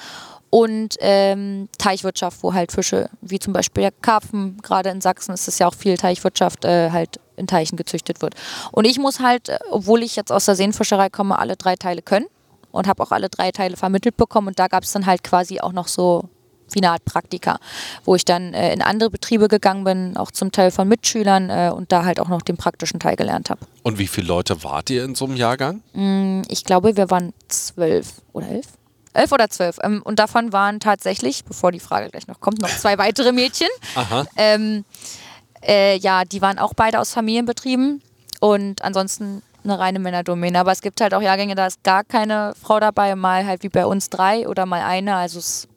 [0.49, 5.59] und ähm, Teichwirtschaft, wo halt Fische, wie zum Beispiel Karpfen, gerade in Sachsen ist es
[5.59, 8.35] ja auch viel Teichwirtschaft, äh, halt in Teichen gezüchtet wird.
[8.71, 12.01] Und ich muss halt, äh, obwohl ich jetzt aus der Seenfischerei komme, alle drei Teile
[12.01, 12.27] können
[12.73, 14.49] und habe auch alle drei Teile vermittelt bekommen.
[14.49, 16.27] Und da gab es dann halt quasi auch noch so
[16.71, 17.59] wie eine Art Praktika,
[18.03, 21.71] wo ich dann äh, in andere Betriebe gegangen bin, auch zum Teil von Mitschülern äh,
[21.73, 23.61] und da halt auch noch den praktischen Teil gelernt habe.
[23.83, 25.83] Und wie viele Leute wart ihr in so einem Jahrgang?
[25.93, 28.65] Mm, ich glaube, wir waren zwölf oder elf.
[29.13, 29.77] Elf oder zwölf.
[29.83, 33.69] Ähm, und davon waren tatsächlich, bevor die Frage gleich noch kommt, noch zwei weitere Mädchen.
[33.93, 34.25] Aha.
[34.35, 34.83] Ähm,
[35.61, 38.01] äh, ja, die waren auch beide aus Familienbetrieben.
[38.39, 40.59] Und ansonsten eine reine Männerdomäne.
[40.59, 43.69] Aber es gibt halt auch Jahrgänge, da ist gar keine Frau dabei, mal halt wie
[43.69, 45.15] bei uns drei oder mal eine.
[45.15, 45.67] Also es,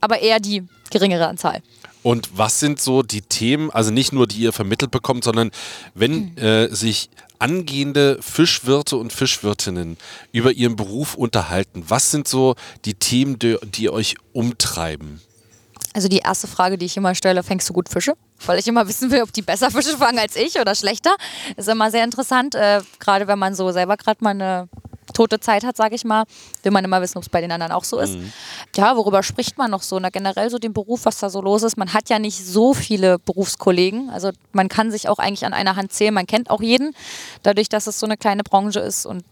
[0.00, 1.62] aber eher die geringere Anzahl.
[2.02, 5.50] Und was sind so die Themen, also nicht nur die ihr vermittelt bekommt, sondern
[5.94, 9.96] wenn äh, sich angehende Fischwirte und Fischwirtinnen
[10.32, 15.20] über ihren Beruf unterhalten, was sind so die Themen, die, die euch umtreiben?
[15.94, 18.14] Also die erste Frage, die ich immer stelle, fängst du gut Fische?
[18.46, 21.14] Weil ich immer wissen will, ob die besser Fische fangen als ich oder schlechter.
[21.56, 24.68] Ist immer sehr interessant, äh, gerade wenn man so selber gerade mal eine
[25.12, 26.24] tote Zeit hat, sage ich mal,
[26.62, 28.14] will man immer wissen, ob es bei den anderen auch so ist.
[28.14, 28.32] Mhm.
[28.74, 29.98] Ja, worüber spricht man noch so?
[29.98, 31.76] Na, generell so den Beruf, was da so los ist.
[31.76, 34.10] Man hat ja nicht so viele Berufskollegen.
[34.10, 36.14] Also man kann sich auch eigentlich an einer Hand zählen.
[36.14, 36.94] Man kennt auch jeden,
[37.42, 39.24] dadurch, dass es so eine kleine Branche ist und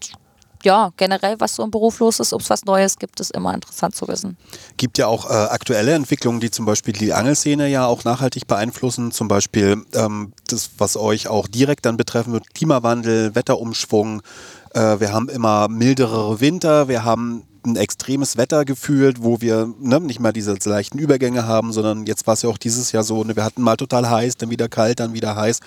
[0.65, 3.53] ja, generell, was so im Beruf los ist, ob es was Neues gibt, ist immer
[3.53, 4.37] interessant zu wissen.
[4.77, 9.11] Gibt ja auch äh, aktuelle Entwicklungen, die zum Beispiel die Angelszene ja auch nachhaltig beeinflussen.
[9.11, 14.21] Zum Beispiel ähm, das, was euch auch direkt dann betreffen wird, Klimawandel, Wetterumschwung.
[14.73, 19.99] Äh, wir haben immer mildere Winter, wir haben ein extremes Wetter gefühlt, wo wir ne,
[19.99, 23.23] nicht mal diese leichten Übergänge haben, sondern jetzt war es ja auch dieses Jahr so,
[23.23, 25.59] ne, wir hatten mal total heiß, dann wieder kalt, dann wieder heiß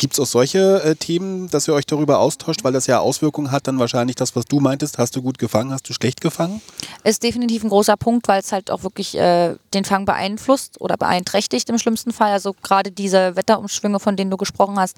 [0.00, 3.50] Gibt es auch solche äh, Themen, dass ihr euch darüber austauscht, weil das ja Auswirkungen
[3.50, 6.62] hat, dann wahrscheinlich das, was du meintest, hast du gut gefangen, hast du schlecht gefangen?
[7.04, 10.96] Ist definitiv ein großer Punkt, weil es halt auch wirklich äh, den Fang beeinflusst oder
[10.96, 12.32] beeinträchtigt im schlimmsten Fall.
[12.32, 14.96] Also gerade diese Wetterumschwünge, von denen du gesprochen hast,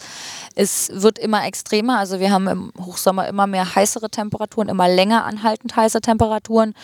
[0.55, 1.99] es wird immer extremer.
[1.99, 6.75] Also wir haben im Hochsommer immer mehr heißere Temperaturen, immer länger anhaltend heiße Temperaturen.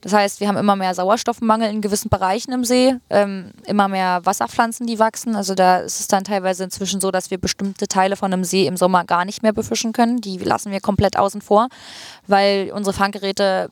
[0.00, 4.20] Das heißt, wir haben immer mehr Sauerstoffmangel in gewissen Bereichen im See, ähm, immer mehr
[4.24, 5.34] Wasserpflanzen, die wachsen.
[5.34, 8.66] Also da ist es dann teilweise inzwischen so, dass wir bestimmte Teile von einem See
[8.66, 10.20] im Sommer gar nicht mehr befischen können.
[10.20, 11.68] Die lassen wir komplett außen vor,
[12.28, 13.70] weil unsere Fanggeräte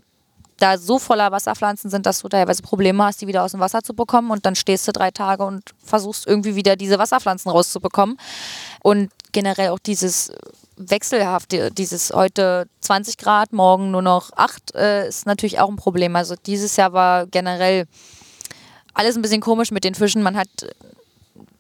[0.59, 3.83] da so voller Wasserpflanzen sind, dass du teilweise Probleme hast, die wieder aus dem Wasser
[3.83, 8.19] zu bekommen und dann stehst du drei Tage und versuchst irgendwie wieder diese Wasserpflanzen rauszubekommen.
[8.83, 10.33] Und generell auch dieses
[10.77, 16.17] wechselhafte, dieses heute 20 Grad, morgen nur noch 8, äh, ist natürlich auch ein Problem.
[16.17, 17.87] Also dieses Jahr war generell
[18.95, 20.23] alles ein bisschen komisch mit den Fischen.
[20.23, 20.49] Man hat,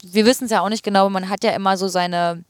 [0.04, 2.44] wir wissen es ja auch nicht genau, man hat ja immer so seine,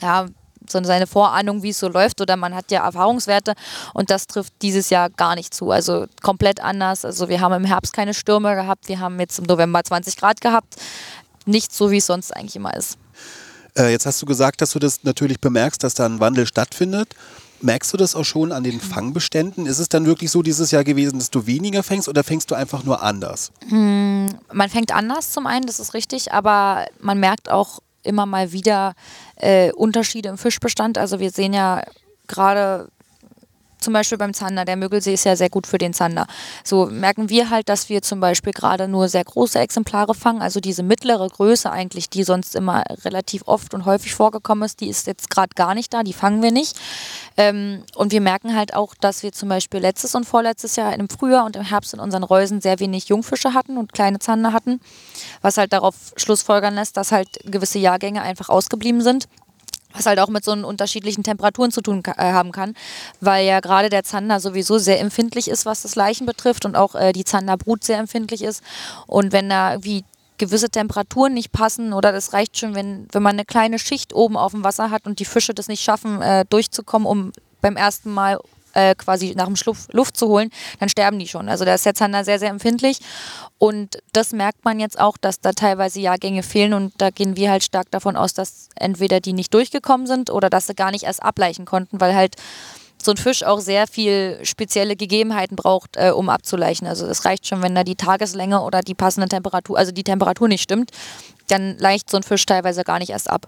[0.00, 0.26] ja,
[0.68, 3.54] so seine Vorahnung, wie es so läuft, oder man hat ja Erfahrungswerte
[3.92, 5.70] und das trifft dieses Jahr gar nicht zu.
[5.70, 7.04] Also komplett anders.
[7.04, 10.40] Also wir haben im Herbst keine Stürme gehabt, wir haben jetzt im November 20 Grad
[10.40, 10.76] gehabt.
[11.46, 12.98] Nicht so, wie es sonst eigentlich immer ist.
[13.76, 17.14] Äh, jetzt hast du gesagt, dass du das natürlich bemerkst, dass da ein Wandel stattfindet.
[17.62, 19.66] Merkst du das auch schon an den Fangbeständen?
[19.66, 22.54] Ist es dann wirklich so dieses Jahr gewesen, dass du weniger fängst oder fängst du
[22.54, 23.52] einfach nur anders?
[23.68, 28.52] Hm, man fängt anders zum einen, das ist richtig, aber man merkt auch immer mal
[28.52, 28.94] wieder
[29.36, 30.96] äh, Unterschiede im Fischbestand.
[30.96, 31.82] Also wir sehen ja
[32.26, 32.88] gerade
[33.80, 36.26] zum Beispiel beim Zander, der Mögelsee ist ja sehr gut für den Zander.
[36.64, 40.60] So merken wir halt, dass wir zum Beispiel gerade nur sehr große Exemplare fangen, also
[40.60, 45.06] diese mittlere Größe eigentlich, die sonst immer relativ oft und häufig vorgekommen ist, die ist
[45.06, 46.78] jetzt gerade gar nicht da, die fangen wir nicht.
[47.36, 51.08] Ähm, und wir merken halt auch, dass wir zum Beispiel letztes und vorletztes Jahr im
[51.08, 54.80] Frühjahr und im Herbst in unseren Reusen sehr wenig Jungfische hatten und kleine Zander hatten,
[55.42, 59.26] was halt darauf schlussfolgern lässt, dass halt gewisse Jahrgänge einfach ausgeblieben sind
[59.92, 62.74] was halt auch mit so unterschiedlichen Temperaturen zu tun äh, haben kann,
[63.20, 66.94] weil ja gerade der Zander sowieso sehr empfindlich ist, was das Leichen betrifft und auch
[66.94, 68.62] äh, die Zanderbrut sehr empfindlich ist.
[69.06, 70.04] Und wenn da irgendwie
[70.38, 74.36] gewisse Temperaturen nicht passen oder das reicht schon, wenn, wenn man eine kleine Schicht oben
[74.36, 78.10] auf dem Wasser hat und die Fische das nicht schaffen, äh, durchzukommen, um beim ersten
[78.10, 78.40] Mal
[78.72, 81.48] äh, quasi nach dem Schluff Luft zu holen, dann sterben die schon.
[81.48, 83.00] Also da ist der Zander sehr, sehr empfindlich.
[83.60, 87.50] Und das merkt man jetzt auch, dass da teilweise Jahrgänge fehlen und da gehen wir
[87.50, 91.04] halt stark davon aus, dass entweder die nicht durchgekommen sind oder dass sie gar nicht
[91.04, 92.36] erst ableichen konnten, weil halt
[93.02, 96.86] so ein Fisch auch sehr viel spezielle Gegebenheiten braucht, äh, um abzuleichen.
[96.86, 100.48] Also es reicht schon, wenn da die Tageslänge oder die passende Temperatur, also die Temperatur
[100.48, 100.90] nicht stimmt,
[101.48, 103.46] dann leicht so ein Fisch teilweise gar nicht erst ab.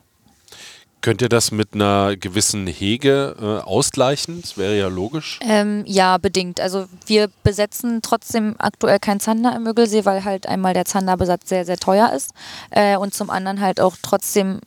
[1.02, 4.40] Könnt ihr das mit einer gewissen Hege äh, ausgleichen?
[4.40, 5.40] Das wäre ja logisch.
[5.42, 6.60] Ähm, ja, bedingt.
[6.60, 11.64] Also wir besetzen trotzdem aktuell kein Zander im Mögelsee, weil halt einmal der Zanderbesatz sehr,
[11.64, 12.30] sehr teuer ist
[12.70, 14.60] äh, und zum anderen halt auch trotzdem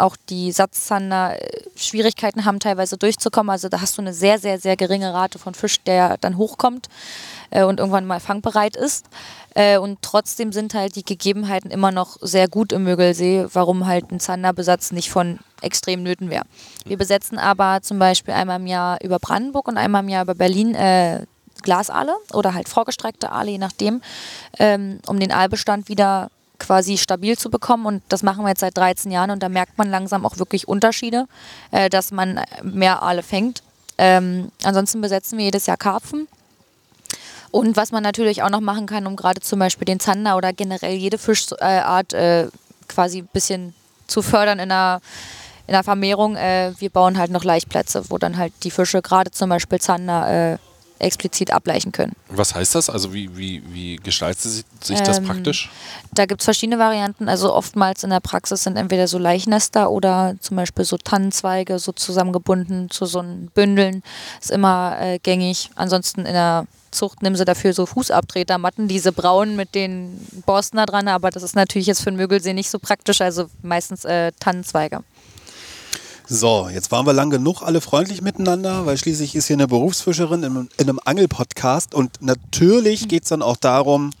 [0.00, 1.36] auch die Satzzander
[1.76, 3.50] Schwierigkeiten haben, teilweise durchzukommen.
[3.50, 6.88] Also da hast du eine sehr, sehr, sehr geringe Rate von Fisch, der dann hochkommt
[7.50, 9.06] äh, und irgendwann mal fangbereit ist.
[9.54, 14.10] Äh, und trotzdem sind halt die Gegebenheiten immer noch sehr gut im Mögelsee, warum halt
[14.10, 16.44] ein Zanderbesatz nicht von extrem Nöten wäre.
[16.84, 20.34] Wir besetzen aber zum Beispiel einmal im Jahr über Brandenburg und einmal im Jahr über
[20.34, 21.24] Berlin äh,
[21.62, 24.00] Glasaale oder halt vorgestreckte Aale, je nachdem,
[24.58, 27.86] ähm, um den Aalbestand wieder quasi stabil zu bekommen.
[27.86, 30.68] Und das machen wir jetzt seit 13 Jahren und da merkt man langsam auch wirklich
[30.68, 31.26] Unterschiede,
[31.72, 33.64] äh, dass man mehr Aale fängt.
[33.98, 36.28] Ähm, ansonsten besetzen wir jedes Jahr Karpfen
[37.50, 40.52] und was man natürlich auch noch machen kann, um gerade zum Beispiel den Zander oder
[40.52, 42.46] generell jede Fischart äh,
[42.88, 43.74] quasi ein bisschen
[44.06, 45.00] zu fördern in der,
[45.66, 49.30] in der Vermehrung, äh, wir bauen halt noch Laichplätze, wo dann halt die Fische, gerade
[49.30, 50.58] zum Beispiel Zander, äh,
[51.00, 52.12] explizit ableichen können.
[52.28, 52.90] Was heißt das?
[52.90, 55.70] Also wie, wie, wie gestaltet sich das ähm, praktisch?
[56.12, 57.28] Da gibt es verschiedene Varianten.
[57.28, 61.92] Also oftmals in der Praxis sind entweder so Leichnester oder zum Beispiel so Tannenzweige so
[61.92, 64.02] zusammengebunden zu so einen Bündeln.
[64.40, 65.70] Ist immer äh, gängig.
[65.74, 70.86] Ansonsten in der Zucht nehmen sie dafür so Fußabtretermatten, diese braunen mit den Borsten da
[70.86, 74.32] dran, aber das ist natürlich jetzt für den Mögelsee nicht so praktisch, also meistens äh,
[74.40, 75.04] Tannenzweige.
[76.32, 80.44] So, jetzt waren wir lang genug alle freundlich miteinander, weil schließlich ist hier eine Berufsfischerin
[80.44, 84.12] in, in einem Angelpodcast und natürlich geht es dann auch darum,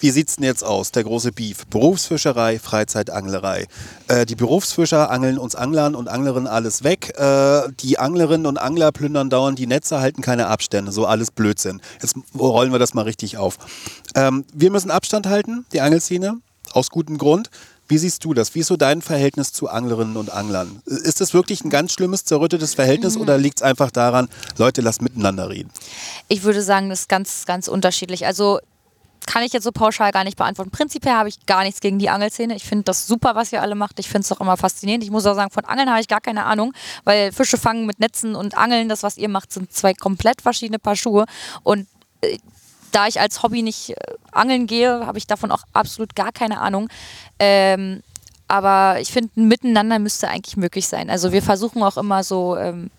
[0.00, 1.64] wie sieht es denn jetzt aus, der große Beef?
[1.68, 3.68] Berufsfischerei, Freizeitanglerei.
[4.08, 7.16] Äh, die Berufsfischer angeln uns Anglern und Anglerinnen alles weg.
[7.16, 10.90] Äh, die Anglerinnen und Angler plündern dauernd die Netze, halten keine Abstände.
[10.90, 11.80] So alles Blödsinn.
[12.00, 13.58] Jetzt rollen wir das mal richtig auf.
[14.16, 16.38] Ähm, wir müssen Abstand halten, die Angelszene,
[16.72, 17.50] aus gutem Grund.
[17.92, 18.54] Wie siehst du das?
[18.54, 20.80] Wie ist so dein Verhältnis zu Anglerinnen und Anglern?
[20.86, 23.20] Ist das wirklich ein ganz schlimmes, zerrüttetes Verhältnis mhm.
[23.20, 25.70] oder liegt es einfach daran, Leute, lasst miteinander reden?
[26.28, 28.24] Ich würde sagen, das ist ganz, ganz unterschiedlich.
[28.24, 28.60] Also
[29.26, 30.70] kann ich jetzt so pauschal gar nicht beantworten.
[30.70, 32.56] Prinzipiell habe ich gar nichts gegen die Angelszene.
[32.56, 33.98] Ich finde das super, was ihr alle macht.
[33.98, 35.04] Ich finde es auch immer faszinierend.
[35.04, 36.72] Ich muss auch sagen, von Angeln habe ich gar keine Ahnung,
[37.04, 40.78] weil Fische fangen mit Netzen und Angeln, das, was ihr macht, sind zwei komplett verschiedene
[40.78, 41.26] Paar Schuhe.
[41.62, 41.86] Und
[42.22, 42.38] äh,
[42.92, 43.94] da ich als Hobby nicht äh,
[44.30, 46.88] angeln gehe, habe ich davon auch absolut gar keine Ahnung.
[47.38, 48.02] Ähm,
[48.48, 51.10] aber ich finde, ein Miteinander müsste eigentlich möglich sein.
[51.10, 52.90] Also wir versuchen auch immer so, ähm,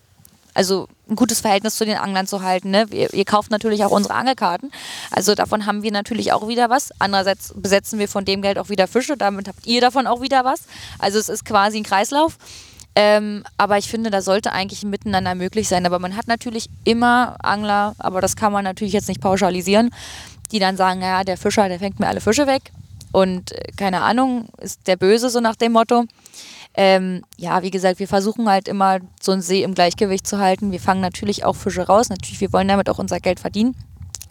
[0.53, 2.71] also ein gutes Verhältnis zu den Anglern zu halten.
[2.71, 2.85] Ne?
[2.91, 4.71] Ihr, ihr, kauft natürlich auch unsere Angelkarten.
[5.11, 6.91] Also davon haben wir natürlich auch wieder was.
[6.99, 9.17] Andererseits besetzen wir von dem Geld auch wieder Fische.
[9.17, 10.63] Damit habt ihr davon auch wieder was.
[10.99, 12.37] Also es ist quasi ein Kreislauf.
[12.95, 15.85] Ähm, aber ich finde, da sollte eigentlich ein Miteinander möglich sein.
[15.85, 19.89] Aber man hat natürlich immer Angler, aber das kann man natürlich jetzt nicht pauschalisieren,
[20.51, 22.71] die dann sagen, ja, der Fischer, der fängt mir alle Fische weg.
[23.11, 26.05] Und äh, keine Ahnung, ist der Böse so nach dem Motto.
[26.75, 30.71] Ähm, ja, wie gesagt, wir versuchen halt immer so einen See im Gleichgewicht zu halten.
[30.71, 32.09] Wir fangen natürlich auch Fische raus.
[32.09, 33.75] Natürlich, wir wollen damit auch unser Geld verdienen.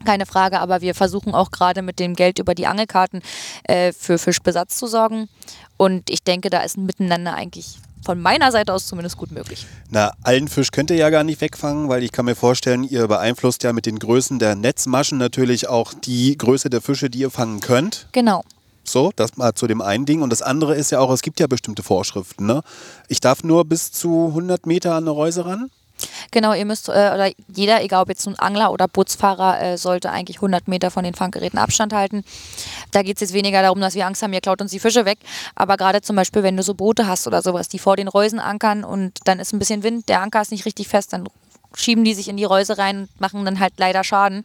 [0.04, 3.22] Keine Frage, aber wir versuchen auch gerade mit dem Geld über die Angelkarten
[3.64, 5.28] äh, für Fischbesatz zu sorgen.
[5.76, 9.66] Und ich denke, da ist ein Miteinander eigentlich von meiner Seite aus zumindest gut möglich.
[9.90, 13.06] Na, allen Fisch könnt ihr ja gar nicht wegfangen, weil ich kann mir vorstellen, ihr
[13.08, 17.30] beeinflusst ja mit den Größen der Netzmaschen natürlich auch die Größe der Fische, die ihr
[17.30, 18.08] fangen könnt.
[18.12, 18.42] Genau.
[18.84, 20.22] So, das mal zu dem einen Ding.
[20.22, 22.46] Und das andere ist ja auch, es gibt ja bestimmte Vorschriften.
[22.46, 22.62] Ne?
[23.08, 25.70] Ich darf nur bis zu 100 Meter an eine Reuse ran.
[26.30, 30.10] Genau, ihr müsst, äh, oder jeder, egal ob jetzt ein Angler oder Bootsfahrer, äh, sollte
[30.10, 32.24] eigentlich 100 Meter von den Fanggeräten Abstand halten.
[32.90, 35.04] Da geht es jetzt weniger darum, dass wir Angst haben, ihr klaut uns die Fische
[35.04, 35.18] weg.
[35.54, 38.40] Aber gerade zum Beispiel, wenn du so Boote hast oder sowas, die vor den Reusen
[38.40, 41.28] ankern und dann ist ein bisschen Wind, der Anker ist nicht richtig fest, dann
[41.74, 44.44] schieben die sich in die Reuse rein und machen dann halt leider Schaden,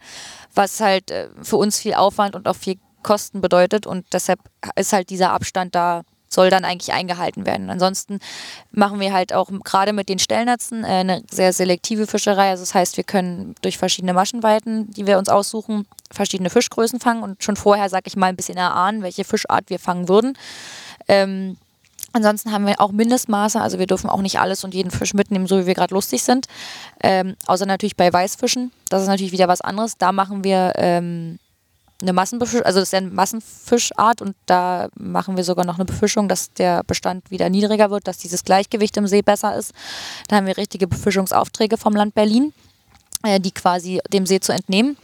[0.54, 4.40] was halt äh, für uns viel Aufwand und auch viel Kosten bedeutet und deshalb
[4.76, 7.70] ist halt dieser Abstand da soll dann eigentlich eingehalten werden.
[7.70, 8.20] Ansonsten
[8.70, 12.50] machen wir halt auch gerade mit den Stellnetzen äh, eine sehr selektive Fischerei.
[12.50, 17.22] Also das heißt, wir können durch verschiedene Maschenweiten, die wir uns aussuchen, verschiedene Fischgrößen fangen
[17.22, 20.36] und schon vorher, sag ich mal, ein bisschen erahnen, welche Fischart wir fangen würden.
[21.06, 21.56] Ähm,
[22.12, 25.46] Ansonsten haben wir auch Mindestmaße, also wir dürfen auch nicht alles und jeden Fisch mitnehmen,
[25.46, 26.46] so wie wir gerade lustig sind.
[27.02, 28.72] Ähm, außer natürlich bei Weißfischen.
[28.88, 29.98] Das ist natürlich wieder was anderes.
[29.98, 31.38] Da machen wir ähm,
[32.00, 35.84] eine Massenbefischung, also das ist ja eine Massenfischart und da machen wir sogar noch eine
[35.84, 39.72] Befischung, dass der Bestand wieder niedriger wird, dass dieses Gleichgewicht im See besser ist.
[40.28, 42.52] Da haben wir richtige Befischungsaufträge vom Land Berlin,
[43.24, 44.96] äh, die quasi dem See zu entnehmen.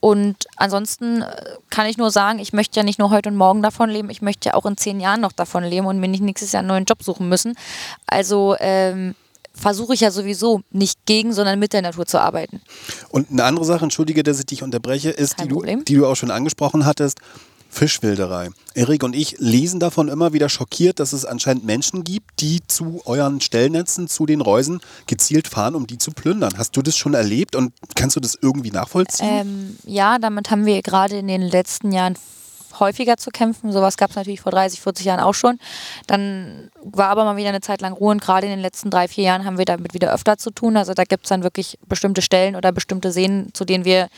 [0.00, 3.62] Und ansonsten äh, kann ich nur sagen, ich möchte ja nicht nur heute und morgen
[3.62, 6.22] davon leben, ich möchte ja auch in zehn Jahren noch davon leben und mir nicht
[6.22, 7.56] nächstes Jahr einen neuen Job suchen müssen.
[8.06, 9.14] Also ähm,
[9.54, 12.60] versuche ich ja sowieso nicht gegen, sondern mit der Natur zu arbeiten.
[13.10, 16.16] Und eine andere Sache, entschuldige, dass ich dich unterbreche, ist, die du, die du auch
[16.16, 17.18] schon angesprochen hattest.
[17.74, 18.50] Fischwilderei.
[18.74, 23.02] Erik und ich lesen davon immer wieder schockiert, dass es anscheinend Menschen gibt, die zu
[23.04, 26.56] euren Stellnetzen, zu den Reusen gezielt fahren, um die zu plündern.
[26.56, 29.28] Hast du das schon erlebt und kannst du das irgendwie nachvollziehen?
[29.28, 32.14] Ähm, ja, damit haben wir gerade in den letzten Jahren
[32.80, 33.72] häufiger zu kämpfen.
[33.72, 35.58] Sowas gab es natürlich vor 30, 40 Jahren auch schon.
[36.06, 39.08] Dann war aber mal wieder eine Zeit lang Ruhe und gerade in den letzten drei,
[39.08, 40.76] vier Jahren haben wir damit wieder öfter zu tun.
[40.76, 44.08] Also da gibt es dann wirklich bestimmte Stellen oder bestimmte Seen, zu denen wir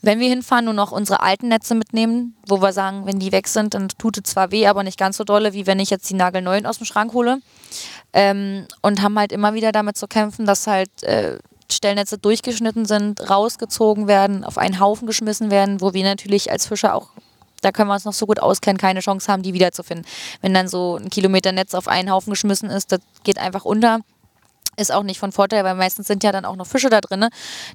[0.00, 3.48] wenn wir hinfahren, nur noch unsere alten Netze mitnehmen, wo wir sagen, wenn die weg
[3.48, 6.08] sind, dann tut es zwar weh, aber nicht ganz so dolle, wie wenn ich jetzt
[6.08, 7.40] die nagelneuen aus dem Schrank hole.
[8.12, 11.38] Ähm, und haben halt immer wieder damit zu kämpfen, dass halt äh,
[11.70, 16.94] Stellnetze durchgeschnitten sind, rausgezogen werden, auf einen Haufen geschmissen werden, wo wir natürlich als Fischer
[16.94, 17.08] auch
[17.60, 20.06] da können wir uns noch so gut auskennen, keine Chance haben, die wiederzufinden.
[20.40, 24.00] Wenn dann so ein Kilometer Netz auf einen Haufen geschmissen ist, das geht einfach unter.
[24.76, 27.26] Ist auch nicht von Vorteil, weil meistens sind ja dann auch noch Fische da drin,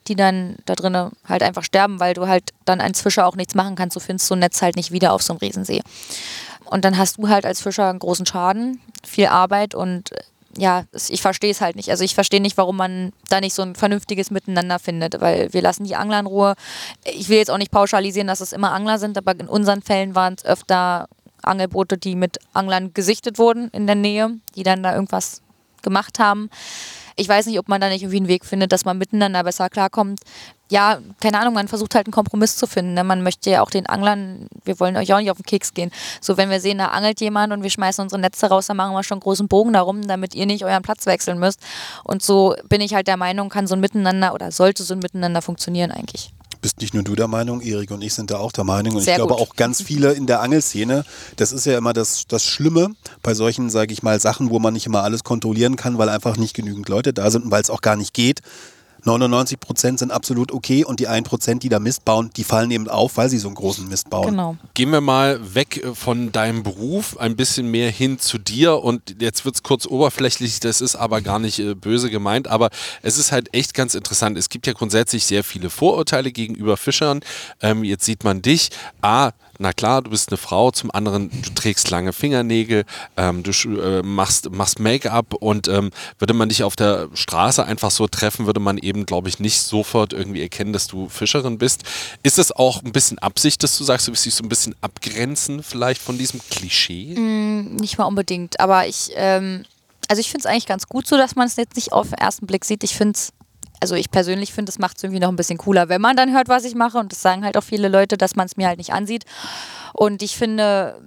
[0.08, 3.56] die dann da drin halt einfach sterben, weil du halt dann als Fischer auch nichts
[3.56, 3.98] machen kannst.
[3.98, 5.82] Du findest so ein Netz halt nicht wieder auf so einem Riesensee.
[6.64, 10.12] Und dann hast du halt als Fischer einen großen Schaden, viel Arbeit und
[10.58, 11.90] ja, ich verstehe es halt nicht.
[11.90, 15.62] Also ich verstehe nicht, warum man da nicht so ein vernünftiges Miteinander findet, weil wir
[15.62, 16.56] lassen die Angler in Ruhe.
[17.06, 20.16] Ich will jetzt auch nicht pauschalisieren, dass es immer Angler sind, aber in unseren Fällen
[20.16, 21.08] waren es öfter
[21.42, 25.42] Angelboote, die mit Anglern gesichtet wurden in der Nähe, die dann da irgendwas
[25.82, 26.50] gemacht haben.
[27.16, 29.70] Ich weiß nicht, ob man da nicht irgendwie einen Weg findet, dass man miteinander besser
[29.70, 30.22] klarkommt.
[30.74, 32.96] Ja, keine Ahnung, man versucht halt einen Kompromiss zu finden.
[32.96, 33.04] Ne?
[33.04, 35.92] Man möchte ja auch den Anglern, wir wollen euch auch nicht auf den Keks gehen.
[36.20, 38.96] So, wenn wir sehen, da angelt jemand und wir schmeißen unsere Netze raus, dann machen
[38.96, 41.60] wir schon großen Bogen darum, damit ihr nicht euren Platz wechseln müsst.
[42.04, 45.00] Und so bin ich halt der Meinung, kann so ein Miteinander oder sollte so ein
[45.00, 46.34] Miteinander funktionieren eigentlich
[46.64, 48.96] bist nicht nur du der Meinung, Erik und ich sind da auch der Meinung.
[48.96, 49.42] Und Sehr ich glaube gut.
[49.42, 51.04] auch ganz viele in der Angelszene.
[51.36, 54.74] Das ist ja immer das, das Schlimme bei solchen, sage ich mal, Sachen, wo man
[54.74, 57.70] nicht immer alles kontrollieren kann, weil einfach nicht genügend Leute da sind und weil es
[57.70, 58.40] auch gar nicht geht.
[59.06, 62.72] 99 Prozent sind absolut okay und die 1 Prozent, die da Mist bauen, die fallen
[62.72, 64.28] eben auf, weil sie so einen großen Mist bauen.
[64.28, 64.58] Genau.
[64.74, 69.22] Gehen wir mal weg äh, von deinem Beruf, ein bisschen mehr hin zu dir und
[69.22, 72.70] jetzt wird es kurz oberflächlich, das ist aber gar nicht äh, böse gemeint, aber
[73.02, 74.38] es ist halt echt ganz interessant.
[74.38, 77.22] Es gibt ja grundsätzlich sehr viele Vorurteile gegenüber Fischern.
[77.62, 78.70] Ähm, jetzt sieht man dich.
[79.02, 82.86] A, na klar, du bist eine Frau, zum anderen, du trägst lange Fingernägel,
[83.18, 87.92] ähm, du äh, machst, machst Make-up und ähm, würde man dich auf der Straße einfach
[87.92, 91.84] so treffen, würde man eben, glaube ich, nicht sofort irgendwie erkennen, dass du Fischerin bist.
[92.24, 94.76] Ist es auch ein bisschen Absicht, dass du sagst, du willst dich so ein bisschen
[94.82, 97.16] abgrenzen vielleicht von diesem Klischee?
[97.16, 99.64] Mm, nicht mal unbedingt, aber ich, ähm,
[100.08, 102.18] also ich finde es eigentlich ganz gut so, dass man es jetzt nicht auf den
[102.18, 102.84] ersten Blick sieht.
[102.84, 103.34] Ich finde es
[103.80, 106.34] also ich persönlich finde, es macht es irgendwie noch ein bisschen cooler, wenn man dann
[106.34, 106.98] hört, was ich mache.
[106.98, 109.26] Und das sagen halt auch viele Leute, dass man es mir halt nicht ansieht.
[109.94, 111.02] Und ich finde,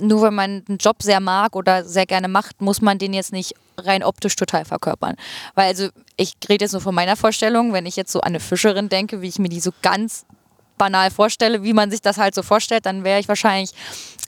[0.00, 3.32] nur wenn man einen Job sehr mag oder sehr gerne macht, muss man den jetzt
[3.32, 5.16] nicht rein optisch total verkörpern.
[5.54, 8.40] Weil also ich rede jetzt nur von meiner Vorstellung, wenn ich jetzt so an eine
[8.40, 10.24] Fischerin denke, wie ich mir die so ganz
[10.76, 13.72] banal vorstelle, wie man sich das halt so vorstellt, dann wäre ich wahrscheinlich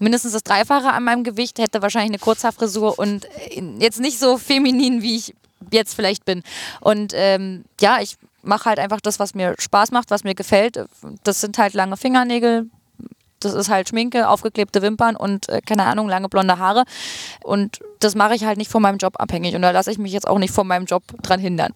[0.00, 3.26] mindestens das Dreifache an meinem Gewicht, hätte wahrscheinlich eine Kurzhaarfrisur und
[3.78, 5.34] jetzt nicht so feminin, wie ich
[5.70, 6.42] jetzt vielleicht bin.
[6.80, 10.84] Und ähm, ja, ich mache halt einfach das, was mir Spaß macht, was mir gefällt.
[11.24, 12.66] Das sind halt lange Fingernägel,
[13.40, 16.84] das ist halt Schminke, aufgeklebte Wimpern und äh, keine Ahnung, lange blonde Haare.
[17.42, 19.54] Und das mache ich halt nicht von meinem Job abhängig.
[19.54, 21.72] Und da lasse ich mich jetzt auch nicht von meinem Job dran hindern.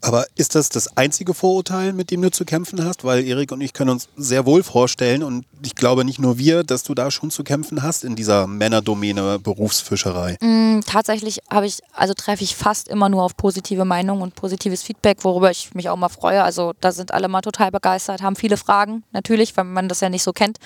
[0.00, 3.04] Aber ist das das einzige Vorurteil, mit dem du zu kämpfen hast?
[3.04, 6.62] Weil Erik und ich können uns sehr wohl vorstellen und ich glaube nicht nur wir,
[6.62, 10.36] dass du da schon zu kämpfen hast in dieser Männerdomäne Berufsfischerei.
[10.40, 14.82] Mm, tatsächlich habe ich, also treffe ich fast immer nur auf positive Meinungen und positives
[14.82, 16.42] Feedback, worüber ich mich auch mal freue.
[16.42, 20.08] Also da sind alle mal total begeistert, haben viele Fragen natürlich, weil man das ja
[20.08, 20.58] nicht so kennt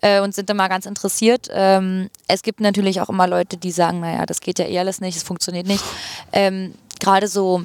[0.00, 1.48] äh, und sind immer ganz interessiert.
[1.52, 5.00] Ähm, es gibt natürlich auch immer Leute, die sagen, naja, das geht ja eh alles
[5.00, 5.84] nicht, es funktioniert nicht.
[6.32, 7.64] Ähm, Gerade so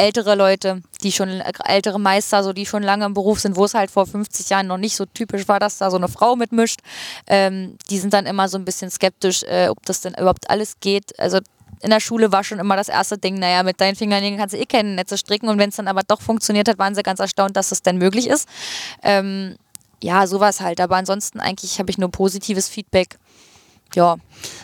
[0.00, 1.28] ältere Leute, die schon
[1.64, 4.66] ältere Meister, so die schon lange im Beruf sind, wo es halt vor 50 Jahren
[4.66, 6.80] noch nicht so typisch war, dass da so eine Frau mitmischt,
[7.26, 10.80] ähm, die sind dann immer so ein bisschen skeptisch, äh, ob das denn überhaupt alles
[10.80, 11.18] geht.
[11.18, 11.38] Also
[11.82, 14.58] in der Schule war schon immer das erste Ding, naja, mit deinen Fingernägeln kannst du
[14.58, 17.20] eh keine Netze stricken und wenn es dann aber doch funktioniert hat, waren sie ganz
[17.20, 18.48] erstaunt, dass das denn möglich ist.
[19.02, 19.56] Ähm,
[20.02, 20.80] ja, sowas halt.
[20.80, 23.18] Aber ansonsten eigentlich habe ich nur positives Feedback
[23.94, 24.16] ja.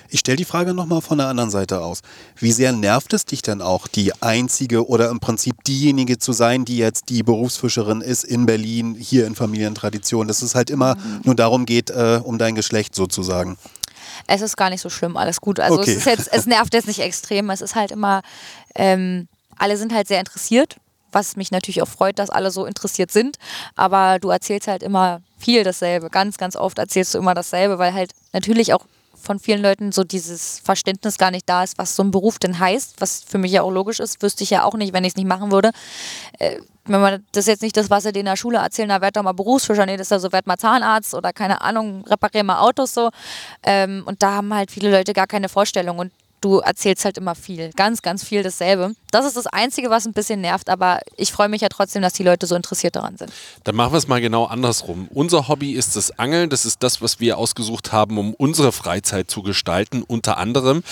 [0.09, 2.01] Ich stelle die Frage nochmal von der anderen Seite aus.
[2.37, 6.65] Wie sehr nervt es dich denn auch, die einzige oder im Prinzip diejenige zu sein,
[6.65, 11.21] die jetzt die Berufsfischerin ist in Berlin, hier in Familientradition, dass es halt immer mhm.
[11.25, 13.59] nur darum geht, äh, um dein Geschlecht sozusagen?
[14.27, 15.61] Es ist gar nicht so schlimm, alles gut.
[15.61, 15.95] Also okay.
[15.95, 17.51] es, jetzt, es nervt jetzt nicht extrem.
[17.51, 18.23] Es ist halt immer,
[18.75, 20.77] ähm, alle sind halt sehr interessiert,
[21.13, 23.37] was mich natürlich auch freut, dass alle so interessiert sind.
[23.75, 26.11] Aber du erzählst halt immer viel dasselbe.
[26.11, 28.87] Ganz, ganz oft erzählst du immer dasselbe, weil halt natürlich auch
[29.27, 32.59] von vielen Leuten so dieses Verständnis gar nicht da ist, was so ein Beruf denn
[32.59, 35.11] heißt, was für mich ja auch logisch ist, wüsste ich ja auch nicht, wenn ich
[35.11, 35.73] es nicht machen würde.
[36.39, 38.89] Äh, wenn man das ist jetzt nicht das, was sie dir in der Schule erzählen,
[38.89, 41.61] da werd doch mal Berufsfischer, nee, das ist ja so, werd mal Zahnarzt oder keine
[41.61, 43.11] Ahnung, reparier mal Autos so.
[43.65, 45.99] Ähm, und da haben halt viele Leute gar keine Vorstellung.
[45.99, 46.13] Und
[46.47, 48.95] du erzählst halt immer viel, ganz, ganz viel dasselbe.
[49.11, 52.13] Das ist das Einzige, was ein bisschen nervt, aber ich freue mich ja trotzdem, dass
[52.13, 53.33] die Leute so interessiert daran sind.
[53.65, 55.09] Dann machen wir es mal genau andersrum.
[55.13, 59.29] Unser Hobby ist das Angeln, das ist das, was wir ausgesucht haben, um unsere Freizeit
[59.31, 60.85] zu gestalten, unter anderem.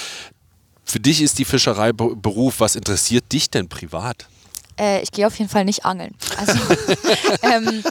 [0.84, 2.56] Für dich ist die Fischerei Beruf.
[2.58, 4.26] Was interessiert dich denn privat?
[4.78, 6.14] Äh, ich gehe auf jeden Fall nicht angeln.
[6.36, 6.58] Also,
[7.42, 7.84] ähm,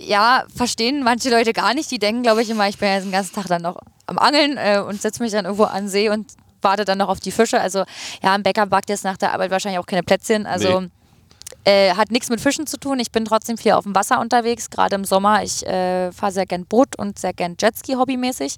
[0.00, 1.90] ja, verstehen manche Leute gar nicht.
[1.90, 4.56] Die denken, glaube ich, immer, ich bin ja den ganzen Tag dann noch am Angeln
[4.56, 6.32] äh, und setze mich dann irgendwo an See und
[6.66, 7.60] warte dann noch auf die Fische.
[7.60, 7.84] Also
[8.22, 10.46] ja, ein Bäcker backt jetzt nach der Arbeit wahrscheinlich auch keine Plätzchen.
[10.46, 10.88] Also nee.
[11.64, 12.98] äh, hat nichts mit Fischen zu tun.
[12.98, 15.42] Ich bin trotzdem viel auf dem Wasser unterwegs, gerade im Sommer.
[15.42, 18.56] Ich äh, fahre sehr gern Boot und sehr gern Jetski hobbymäßig.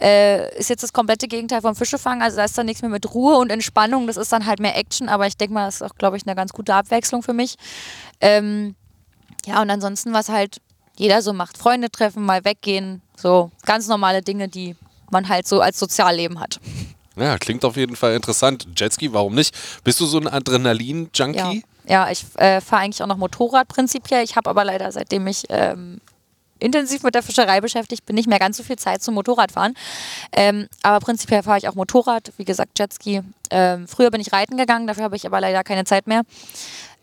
[0.00, 2.22] Äh, ist jetzt das komplette Gegenteil vom Fischefangen.
[2.22, 4.06] Also da ist dann nichts mehr mit Ruhe und Entspannung.
[4.06, 5.08] Das ist dann halt mehr Action.
[5.08, 7.56] Aber ich denke mal, das ist auch, glaube ich, eine ganz gute Abwechslung für mich.
[8.20, 8.74] Ähm,
[9.46, 10.60] ja, und ansonsten, was halt
[10.96, 11.58] jeder so macht.
[11.58, 13.02] Freunde treffen, mal weggehen.
[13.16, 14.76] So ganz normale Dinge, die
[15.10, 16.60] man halt so als Sozialleben hat.
[17.16, 18.66] Ja, klingt auf jeden Fall interessant.
[18.76, 19.54] Jetski, warum nicht?
[19.84, 21.64] Bist du so ein Adrenalin-Junkie?
[21.86, 22.06] Ja.
[22.06, 22.10] ja.
[22.10, 24.24] ich äh, fahre eigentlich auch noch Motorrad prinzipiell.
[24.24, 26.00] Ich habe aber leider, seitdem ich ähm,
[26.58, 29.74] intensiv mit der Fischerei beschäftigt bin, nicht mehr ganz so viel Zeit zum Motorradfahren.
[30.32, 33.22] Ähm, aber prinzipiell fahre ich auch Motorrad, wie gesagt, Jetski.
[33.50, 36.22] Ähm, früher bin ich reiten gegangen, dafür habe ich aber leider keine Zeit mehr.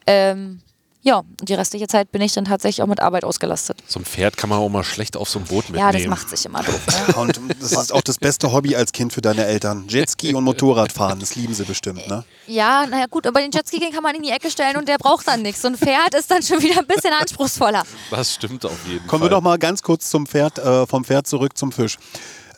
[0.08, 0.62] Ähm,
[1.04, 3.82] ja, und die restliche Zeit bin ich dann tatsächlich auch mit Arbeit ausgelastet.
[3.88, 5.88] So ein Pferd kann man auch mal schlecht auf so ein Boot mitnehmen.
[5.88, 6.80] Ja, das macht sich immer doof.
[6.92, 7.16] Ne?
[7.16, 9.86] und das ist auch das beste Hobby als Kind für deine Eltern.
[9.88, 12.24] Jetski und Motorradfahren, das lieben sie bestimmt, ne?
[12.48, 15.28] Ja, naja gut, aber den Jetski kann man in die Ecke stellen und der braucht
[15.28, 15.62] dann nichts.
[15.62, 17.84] So ein Pferd ist dann schon wieder ein bisschen anspruchsvoller.
[18.12, 19.08] Das stimmt auf jeden Kommen Fall.
[19.08, 21.98] Kommen wir doch mal ganz kurz zum Pferd, äh, vom Pferd zurück zum Fisch.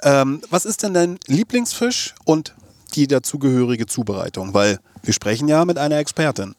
[0.02, 2.56] Ähm, was ist denn dein Lieblingsfisch und
[2.96, 4.54] die dazugehörige Zubereitung?
[4.54, 6.56] Weil wir sprechen ja mit einer Expertin.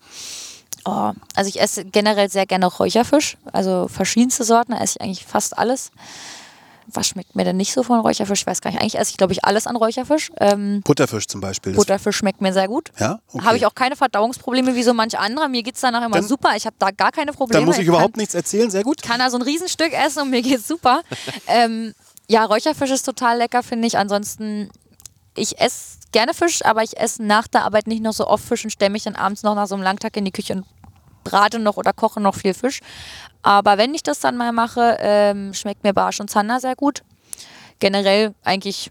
[0.84, 5.24] Oh, also ich esse generell sehr gerne Räucherfisch, also verschiedenste Sorten, da esse ich eigentlich
[5.24, 5.90] fast alles.
[6.86, 8.40] Was schmeckt mir denn nicht so von Räucherfisch?
[8.42, 8.80] Ich weiß gar nicht.
[8.80, 10.30] Eigentlich esse ich, glaube ich, alles an Räucherfisch.
[10.38, 11.72] Ähm, Butterfisch zum Beispiel.
[11.72, 12.92] Butterfisch schmeckt mir sehr gut.
[13.00, 13.20] Ja?
[13.32, 13.44] Okay.
[13.46, 15.48] Habe ich auch keine Verdauungsprobleme wie so manch anderer.
[15.48, 16.50] Mir geht es danach immer Dann- super.
[16.56, 17.60] Ich habe da gar keine Probleme.
[17.60, 19.00] Dann muss ich kann- überhaupt nichts erzählen, sehr gut.
[19.02, 21.00] kann da so ein Riesenstück essen und mir geht's super.
[21.46, 21.94] ähm,
[22.28, 23.96] ja, Räucherfisch ist total lecker, finde ich.
[23.96, 24.68] Ansonsten,
[25.36, 28.62] ich esse gerne Fisch, aber ich esse nach der Arbeit nicht noch so oft Fisch
[28.62, 30.64] und stelle mich dann abends noch nach so einem Langtag in die Küche und
[31.24, 32.80] brate noch oder koche noch viel Fisch.
[33.42, 37.02] Aber wenn ich das dann mal mache, ähm, schmeckt mir Barsch und Zander sehr gut.
[37.80, 38.90] Generell eigentlich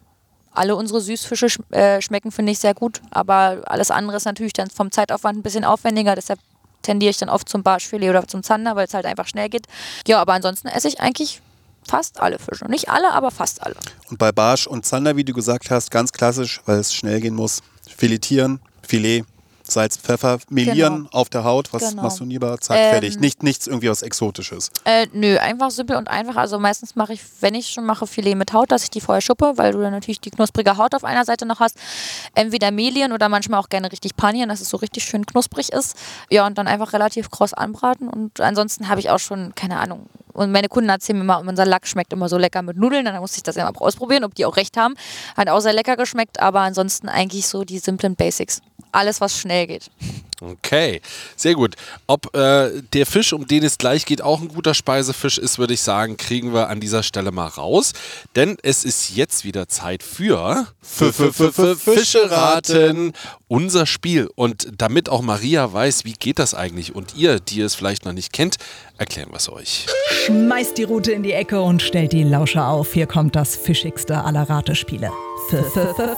[0.51, 3.01] alle unsere Süßfische sch äh, schmecken, finde ich, sehr gut.
[3.11, 6.15] Aber alles andere ist natürlich dann vom Zeitaufwand ein bisschen aufwendiger.
[6.15, 6.39] Deshalb
[6.83, 9.65] tendiere ich dann oft zum Barschfilet oder zum Zander, weil es halt einfach schnell geht.
[10.07, 11.41] Ja, aber ansonsten esse ich eigentlich
[11.87, 12.65] fast alle Fische.
[12.65, 13.75] Nicht alle, aber fast alle.
[14.09, 17.35] Und bei Barsch und Zander, wie du gesagt hast, ganz klassisch, weil es schnell gehen
[17.35, 17.61] muss.
[17.87, 19.25] Filetieren, Filet,
[19.73, 21.73] Salz, Pfeffer, melieren auf der Haut.
[21.73, 22.03] Was Genau.
[22.03, 22.57] machst du lieber?
[22.59, 23.19] Zack, Ähm, fertig.
[23.19, 24.69] Nicht, nichts irgendwie was Exotisches.
[24.85, 26.35] Äh, nö, einfach simpel und einfach.
[26.37, 29.21] Also meistens mache ich, wenn ich schon mache, Filet mit Haut, dass ich die vorher
[29.21, 31.77] schuppe, weil du dann natürlich die knusprige Haut auf einer Seite noch hast.
[32.35, 35.95] Entweder mehlieren oder manchmal auch gerne richtig panieren, dass es so richtig schön knusprig ist.
[36.29, 38.07] Ja, und dann einfach relativ kross anbraten.
[38.07, 40.07] Und ansonsten habe ich auch schon, keine Ahnung.
[40.33, 43.05] Und meine Kunden erzählen mir immer, unser Lack schmeckt immer so lecker mit Nudeln.
[43.05, 44.95] Dann muss ich das mal ausprobieren, ob die auch recht haben.
[45.37, 48.61] Hat auch sehr lecker geschmeckt, aber ansonsten eigentlich so die simplen Basics.
[48.91, 49.89] Alles, was schnell geht.
[50.41, 51.01] Okay,
[51.35, 51.75] sehr gut.
[52.07, 55.73] Ob äh, der Fisch, um den es gleich geht, auch ein guter Speisefisch ist, würde
[55.73, 57.93] ich sagen, kriegen wir an dieser Stelle mal raus.
[58.35, 60.67] Denn es ist jetzt wieder Zeit für
[61.77, 63.13] Fischeraten,
[63.47, 64.29] unser Spiel.
[64.35, 68.13] Und damit auch Maria weiß, wie geht das eigentlich und ihr, die es vielleicht noch
[68.13, 68.57] nicht kennt,
[68.97, 69.85] erklären wir es euch.
[70.25, 72.93] Schmeißt die Rute in die Ecke und stellt die Lauscher auf.
[72.93, 75.11] Hier kommt das fischigste aller Ratespiele.
[75.51, 76.17] F -f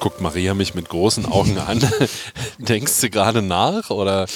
[0.00, 1.80] Guckt Maria mich mit großen Augen an.
[2.58, 4.26] Denkst du gerade nach oder?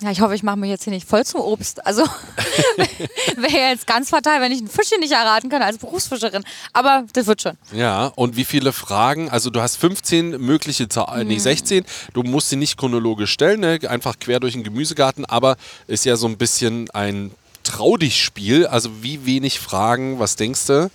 [0.00, 1.84] Ja, ich hoffe, ich mache mich jetzt hier nicht voll zum Obst.
[1.84, 2.02] Also
[3.36, 6.44] wäre ja jetzt ganz fatal, wenn ich ein Fischchen nicht erraten kann als Berufsfischerin.
[6.72, 7.54] Aber das wird schon.
[7.72, 9.28] Ja, und wie viele Fragen?
[9.28, 11.28] Also du hast 15 mögliche Zahlen, Mhm.
[11.34, 11.84] nee 16.
[12.12, 13.80] Du musst sie nicht chronologisch stellen, ne?
[13.88, 15.56] einfach quer durch den Gemüsegarten, aber
[15.88, 17.32] ist ja so ein bisschen ein
[17.64, 18.66] Trau dich Spiel.
[18.66, 20.90] Also wie wenig Fragen, was denkst du?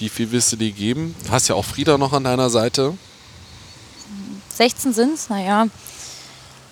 [0.00, 1.14] Wie viel willst du dir geben?
[1.24, 2.94] Du hast ja auch Frieda noch an deiner Seite.
[4.58, 5.66] 16 sind es, naja,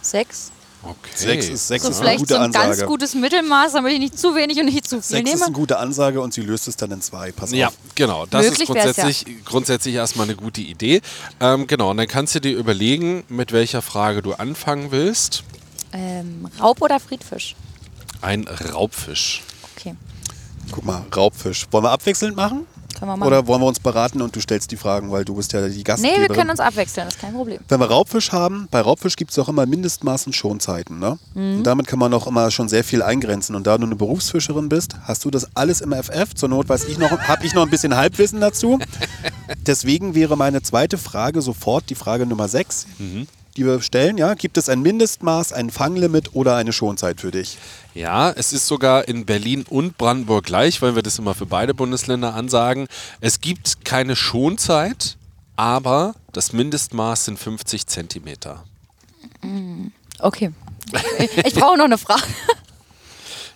[0.03, 0.51] sechs.
[0.83, 0.97] Okay.
[1.15, 2.87] Sechs ist, sechs So ist eine vielleicht gute so ein ganz Ansage.
[2.89, 5.47] gutes Mittelmaß, damit ich nicht zu wenig und nicht zu viel Sechs ist nehme.
[5.47, 7.33] eine gute Ansage und sie löst es dann in zwei.
[7.33, 7.75] Pass Ja, auf.
[7.97, 8.27] genau.
[8.27, 11.01] Das Möglich ist grundsätzlich, grundsätzlich erstmal eine gute Idee.
[11.41, 15.43] Ähm, genau, und dann kannst du dir überlegen, mit welcher Frage du anfangen willst.
[15.93, 17.57] Ähm, Raub oder Friedfisch?
[18.21, 19.43] Ein Raubfisch.
[19.77, 19.95] Okay,
[20.71, 21.67] Guck mal, Raubfisch.
[21.73, 22.67] Wollen wir abwechselnd machen?
[22.97, 23.29] Können wir machen.
[23.29, 25.77] Oder wollen wir uns beraten und du stellst die Fragen, weil du bist ja die
[25.77, 26.23] nee, Gastgeberin?
[26.23, 27.61] wir können uns abwechseln, das ist kein Problem.
[27.69, 30.99] Wenn wir Raubfisch haben, bei Raubfisch gibt es auch immer Mindestmaßen Schonzeiten.
[30.99, 31.19] Ne?
[31.35, 31.59] Mhm.
[31.59, 33.55] Und damit kann man auch immer schon sehr viel eingrenzen.
[33.55, 36.35] Und da du eine Berufsfischerin bist, hast du das alles im FF.
[36.35, 38.79] Zur Not weiß ich noch, habe ich noch ein bisschen Halbwissen dazu.
[39.67, 42.87] Deswegen wäre meine zweite Frage sofort die Frage Nummer 6,
[43.57, 44.19] die wir stellen.
[44.19, 44.35] Ja?
[44.35, 47.59] Gibt es ein Mindestmaß, ein Fanglimit oder eine Schonzeit für dich?
[47.95, 51.75] Ja, es ist sogar in Berlin und Brandenburg gleich, weil wir das immer für beide
[51.75, 52.87] Bundesländer ansagen.
[53.21, 55.17] Es gibt keine Schonzeit,
[55.57, 58.65] aber das Mindestmaß sind 50 Zentimeter.
[60.19, 60.53] Okay.
[61.45, 62.23] Ich brauche noch eine Frage.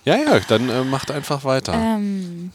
[0.03, 1.73] Ja, ja, dann äh, macht einfach weiter.
[1.73, 2.51] Ähm,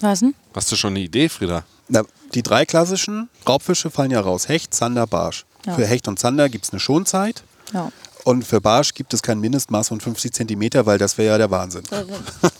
[0.00, 0.34] Was denn?
[0.52, 1.62] Hast du schon eine Idee, Frieda?
[1.86, 2.02] Na,
[2.34, 4.48] die drei klassischen Raubfische fallen ja raus.
[4.48, 5.44] Hecht, Zander, Barsch.
[5.66, 5.74] Ja.
[5.74, 7.42] Für Hecht und Zander gibt es eine Schonzeit.
[7.72, 7.90] Ja.
[8.24, 11.50] Und für Barsch gibt es kein Mindestmaß von 50 Zentimeter, weil das wäre ja der
[11.50, 11.82] Wahnsinn.
[11.90, 12.04] Da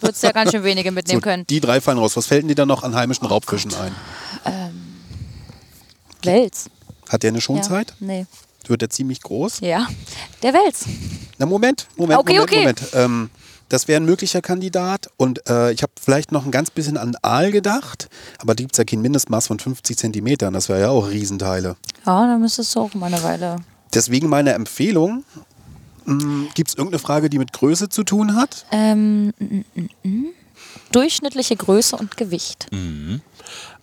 [0.01, 1.47] würdest du ja ganz schön wenige mitnehmen So, können.
[1.47, 2.17] die drei fallen raus.
[2.17, 3.95] Was fällt denn dir dann noch an heimischen Raubfischen ein?
[6.23, 6.67] Wels.
[7.09, 7.43] Hat der eine Ja.
[7.43, 7.95] Schonzeit?
[8.01, 8.27] Nee.
[8.67, 9.61] Wird der ziemlich groß?
[9.61, 9.87] Ja.
[10.43, 10.85] Der Wels.
[11.39, 12.59] Na Moment, Moment, Okay, Moment, okay.
[12.61, 12.83] Moment.
[12.95, 13.31] Ähm,
[13.69, 17.17] das wäre ein möglicher Kandidat und äh, ich habe vielleicht noch ein ganz bisschen an
[17.23, 18.09] Aal gedacht,
[18.39, 20.55] aber da gibt es ja kein Mindestmaß von 50 Zentimetern.
[20.55, 21.77] Das wäre ja auch Riesenteile.
[22.07, 23.57] Ja, dann müsstest du auch mal eine Weile.
[23.95, 25.25] Deswegen meine Empfehlung.
[26.55, 28.65] Gibt es irgendeine Frage, die mit Größe zu tun hat?
[28.73, 30.27] Ähm, mm, mm, mm.
[30.91, 32.67] Durchschnittliche Größe und Gewicht.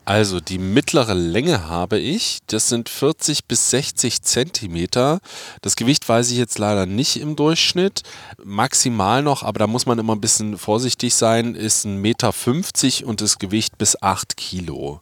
[0.06, 5.20] Also die mittlere Länge habe ich, das sind 40 bis 60 Zentimeter.
[5.62, 8.04] Das Gewicht weiß ich jetzt leider nicht im Durchschnitt.
[8.44, 13.22] Maximal noch, aber da muss man immer ein bisschen vorsichtig sein, ist 1,50 Meter und
[13.22, 15.02] das Gewicht bis 8 Kilo.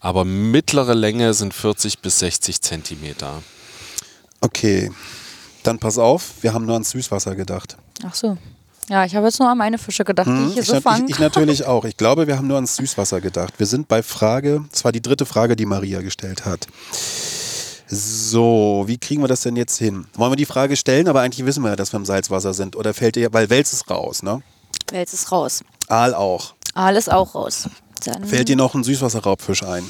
[0.00, 3.42] Aber mittlere Länge sind 40 bis 60 Zentimeter.
[4.40, 4.90] Okay,
[5.64, 7.76] dann pass auf, wir haben nur ans Süßwasser gedacht.
[8.02, 8.38] Ach so.
[8.88, 11.04] Ja, ich habe jetzt nur an meine Fische gedacht, die ich hier ich, so fange.
[11.06, 11.84] ich, ich natürlich auch.
[11.84, 13.54] Ich glaube, wir haben nur ans Süßwasser gedacht.
[13.58, 16.66] Wir sind bei Frage, das war die dritte Frage, die Maria gestellt hat.
[17.90, 20.06] So, wie kriegen wir das denn jetzt hin?
[20.14, 22.76] Wollen wir die Frage stellen, aber eigentlich wissen wir ja, dass wir im Salzwasser sind.
[22.76, 24.42] Oder fällt dir, weil Wels ist raus, ne?
[24.90, 25.62] Wels ist raus.
[25.88, 26.54] Aal auch.
[26.74, 27.68] Aal ist auch raus.
[28.04, 29.84] Dann Fällt dir noch ein Süßwasserraubfisch ein?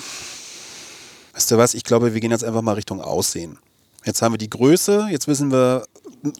[1.34, 1.74] Weißt du was?
[1.74, 3.58] Ich glaube, wir gehen jetzt einfach mal Richtung Aussehen.
[4.04, 5.84] Jetzt haben wir die Größe, jetzt wissen wir,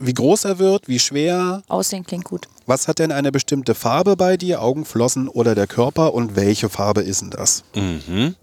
[0.01, 1.63] wie groß er wird, wie schwer.
[1.69, 2.49] Aussehen klingt gut.
[2.67, 4.63] Was hat denn eine bestimmte Farbe bei dir?
[4.63, 6.15] Augen, Flossen oder der Körper?
[6.15, 7.65] Und welche Farbe ist denn das?
[7.75, 8.35] Mhm.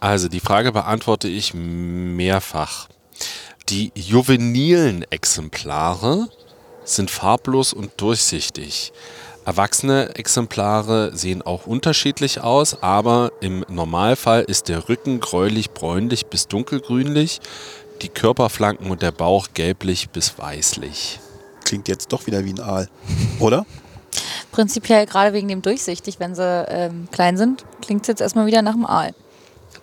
[0.00, 2.88] Also die Frage beantworte ich mehrfach.
[3.68, 6.28] Die juvenilen Exemplare
[6.84, 8.92] sind farblos und durchsichtig.
[9.44, 17.40] Erwachsene Exemplare sehen auch unterschiedlich aus, aber im Normalfall ist der Rücken gräulich-bräunlich bis dunkelgrünlich,
[18.02, 21.20] die Körperflanken und der Bauch gelblich bis weißlich.
[21.64, 22.88] Klingt jetzt doch wieder wie ein Aal,
[23.40, 23.66] oder?
[24.52, 28.62] Prinzipiell gerade wegen dem durchsichtig, wenn sie ähm, klein sind, klingt es jetzt erstmal wieder
[28.62, 29.14] nach dem Aal.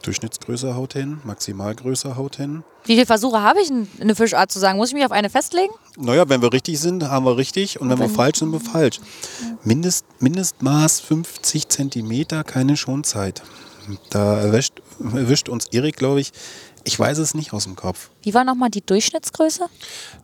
[0.02, 2.64] Durchschnittsgröße haut hin, Maximalgröße haut hin.
[2.86, 4.78] Wie viele Versuche habe ich, eine Fischart zu sagen?
[4.78, 5.74] Muss ich mich auf eine festlegen?
[5.98, 7.80] Naja, wenn wir richtig sind, haben wir richtig.
[7.82, 9.00] Und wenn wir wenn- falsch sind, sind wir falsch.
[9.64, 13.42] Mindest, Mindestmaß 50 Zentimeter, keine Schonzeit.
[14.12, 16.32] Da erwischt, erwischt uns Erik, glaube ich.
[16.84, 18.10] Ich weiß es nicht aus dem Kopf.
[18.22, 19.66] Wie war nochmal die Durchschnittsgröße?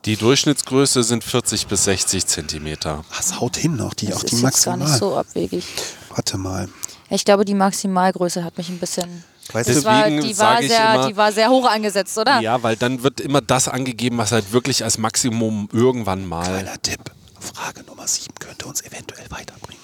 [0.05, 3.03] Die Durchschnittsgröße sind 40 bis 60 Zentimeter.
[3.19, 4.87] Es haut hin noch, die, Das auch die ist jetzt gar Maximal.
[4.89, 5.65] nicht so abwegig.
[6.09, 6.69] Warte mal.
[7.09, 9.23] Ich glaube, die Maximalgröße hat mich ein bisschen.
[9.51, 12.39] Weißt du, war, Deswegen die, war sehr, immer- die war sehr hoch angesetzt, oder?
[12.41, 16.81] Ja, weil dann wird immer das angegeben, was halt wirklich als Maximum irgendwann mal kleiner
[16.81, 16.99] Tipp.
[17.39, 19.81] Frage Nummer 7 könnte uns eventuell weiterbringen.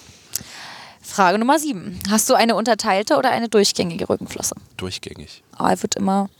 [1.18, 1.98] Frage Nummer 7.
[2.10, 4.54] Hast du eine unterteilte oder eine durchgängige Rückenflosse?
[4.76, 5.42] durchgängig.
[5.56, 6.30] Aal wird immer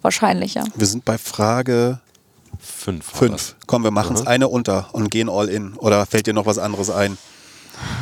[0.00, 0.62] wahrscheinlicher.
[0.76, 1.98] Wir sind bei Frage
[2.60, 3.04] Fünf.
[3.18, 3.56] 5.
[3.66, 5.74] Komm, wir machen es eine unter und gehen all in.
[5.74, 7.18] Oder fällt dir noch was anderes ein?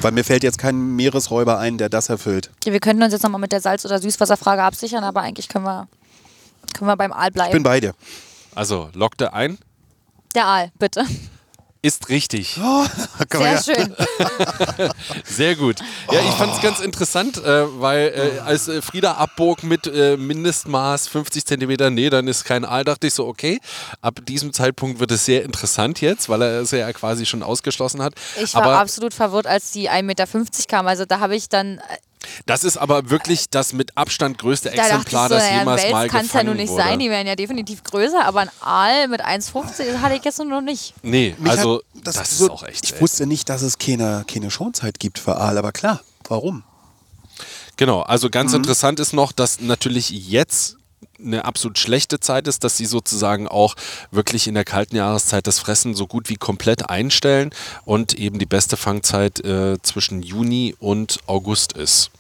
[0.03, 2.51] Weil mir fällt jetzt kein Meeresräuber ein, der das erfüllt.
[2.61, 5.65] Okay, wir könnten uns jetzt nochmal mit der Salz- oder Süßwasserfrage absichern, aber eigentlich können
[5.65, 5.89] wir,
[6.75, 7.63] können wir beim Aal Ich bin bleiben.
[7.63, 7.95] bei dir.
[8.55, 9.57] Also, lockte ein.
[10.35, 11.07] Der Aal, bitte.
[11.83, 12.61] Ist richtig.
[13.31, 13.97] Komm Sehr schön.
[15.25, 15.77] Sehr gut.
[16.13, 20.19] Ja, ich fand es ganz interessant, äh, weil äh, als äh, Frieda abbog mit äh,
[20.19, 23.61] Mindestmaß 50 Zentimeter, nee, dann ist kein Aal, dachte ich so, okay,
[24.03, 28.03] ab diesem Zeitpunkt wird es sehr interessant jetzt, weil er es ja quasi schon ausgeschlossen
[28.03, 28.13] hat.
[28.43, 30.27] Ich war aber absolut verwirrt, als die 1,50 Meter
[30.69, 30.87] kam.
[30.87, 31.81] Also da habe ich dann, äh,
[32.47, 36.13] das ist aber wirklich das mit Abstand größte da Exemplar, so, das jemals mal Wels
[36.13, 36.83] kann es ja gefangen nun nicht wurde.
[36.83, 40.61] sein, die wären ja definitiv größer, aber ein Aal mit 1,50 hatte ich nur noch
[40.61, 40.95] nicht.
[41.03, 43.03] Nee, Mich also hat das, so- ist auch echt Ich selten.
[43.03, 46.63] wusste nicht, dass es keine, keine Schonzeit gibt für Aal, aber klar, warum?
[47.77, 48.33] Genau, also Mhm.
[48.33, 50.77] ganz interessant ist noch, dass natürlich jetzt
[51.25, 53.75] eine absolut schlechte Zeit ist, dass sie sozusagen auch
[54.11, 57.51] wirklich in der kalten Jahreszeit das Fressen so gut wie komplett einstellen
[57.85, 62.11] und eben die beste Fangzeit äh, zwischen Juni und August ist.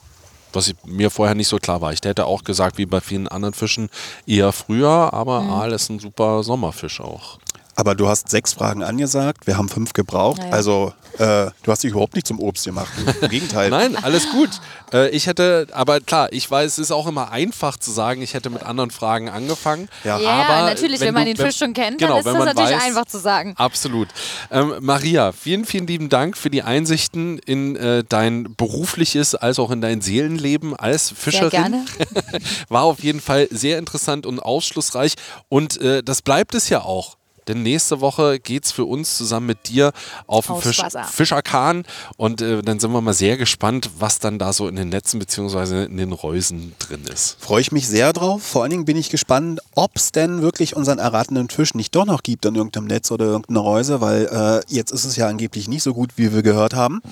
[0.52, 1.92] Was ich, mir vorher nicht so klar war.
[1.92, 3.88] Ich hätte auch gesagt, wie bei vielen anderen Fischen,
[4.26, 5.50] eher früher, aber Mhm.
[5.50, 7.38] Aal ist ein super Sommerfisch auch.
[7.80, 10.42] Aber du hast sechs Fragen angesagt, wir haben fünf gebraucht.
[10.42, 10.52] Naja.
[10.52, 12.92] Also, äh, du hast dich überhaupt nicht zum Obst gemacht.
[13.22, 13.70] Im Gegenteil.
[13.70, 14.50] Nein, alles gut.
[14.92, 18.34] Äh, ich hätte, aber klar, ich weiß, es ist auch immer einfach zu sagen, ich
[18.34, 19.88] hätte mit anderen Fragen angefangen.
[20.04, 20.18] Ja.
[20.18, 22.70] Ja, aber natürlich, wenn, man den Fisch schon kennt, genau, dann ist wenn das natürlich
[22.70, 23.54] weiß, einfach zu sagen.
[23.56, 24.08] Absolut.
[24.50, 29.70] Ähm, Maria, vielen, vielen lieben Dank für die Einsichten in äh, dein berufliches als auch
[29.70, 31.48] in dein Seelenleben als Fischerin.
[31.48, 31.86] gerne.
[32.68, 35.14] War auf jeden Fall sehr interessant und aufschlussreich.
[35.48, 37.16] Und äh, das bleibt es ja auch.
[37.50, 39.90] Denn nächste Woche geht es für uns zusammen mit dir
[40.28, 40.80] auf den Fisch.
[41.10, 41.84] Fischerkahn.
[42.16, 45.18] Und äh, dann sind wir mal sehr gespannt, was dann da so in den Netzen
[45.18, 45.86] bzw.
[45.86, 47.36] in den Reusen drin ist.
[47.40, 48.44] Freue ich mich sehr drauf.
[48.44, 52.06] Vor allen Dingen bin ich gespannt, ob es denn wirklich unseren erratenen Fisch nicht doch
[52.06, 55.66] noch gibt in irgendeinem Netz oder irgendeiner Reuse, weil äh, jetzt ist es ja angeblich
[55.66, 57.02] nicht so gut, wie wir gehört haben.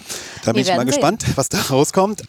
[0.45, 2.23] Da bin Wir ich mal werden gespannt, was da rauskommt.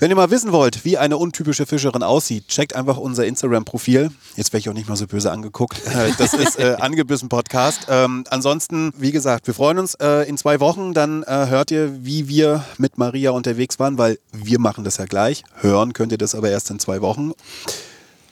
[0.00, 4.10] Wenn ihr mal wissen wollt, wie eine untypische Fischerin aussieht, checkt einfach unser Instagram-Profil.
[4.34, 5.78] Jetzt werde ich auch nicht mal so böse angeguckt.
[5.90, 7.86] Äh, Das ist äh, Angebissen Podcast.
[7.90, 10.94] Ähm, ansonsten, wie gesagt, wir freuen uns äh, in zwei Wochen.
[10.94, 15.04] Dann äh, hört ihr, wie wir mit Maria unterwegs waren, weil wir machen das ja
[15.04, 15.42] gleich.
[15.60, 17.32] Hören könnt ihr das aber erst in zwei Wochen.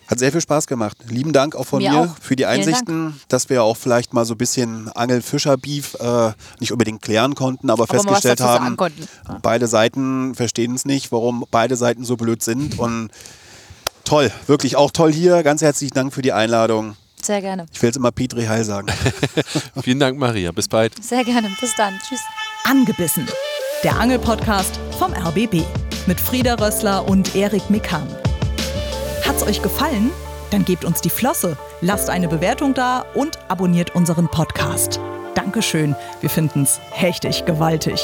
[0.08, 0.96] Hat sehr viel Spaß gemacht.
[1.08, 2.16] Lieben Dank auch von mir, Mir auch.
[2.18, 7.02] für die Einsichten, dass wir auch vielleicht mal so ein bisschen Angel-Fischer-Beef äh, nicht unbedingt
[7.02, 8.76] klären konnten, aber, Aber festgestellt haben,
[9.42, 12.78] beide Seiten verstehen es nicht, warum beide Seiten so blöd sind.
[12.78, 13.10] Und
[14.04, 15.42] toll, wirklich auch toll hier.
[15.42, 16.96] Ganz herzlichen Dank für die Einladung.
[17.22, 17.66] Sehr gerne.
[17.72, 18.86] Ich will jetzt immer Petri Heil sagen.
[19.82, 20.52] Vielen Dank, Maria.
[20.52, 21.04] Bis bald.
[21.04, 21.50] Sehr gerne.
[21.60, 21.98] Bis dann.
[22.08, 22.20] Tschüss.
[22.64, 23.26] Angebissen.
[23.84, 25.64] Der Angelpodcast vom RBB
[26.06, 28.08] mit Frieda Rössler und Erik Mikan.
[29.26, 30.10] Hat's euch gefallen?
[30.50, 34.98] Dann gebt uns die Flosse, lasst eine Bewertung da und abonniert unseren Podcast.
[35.34, 38.00] Dankeschön, wir finden's hechtig gewaltig.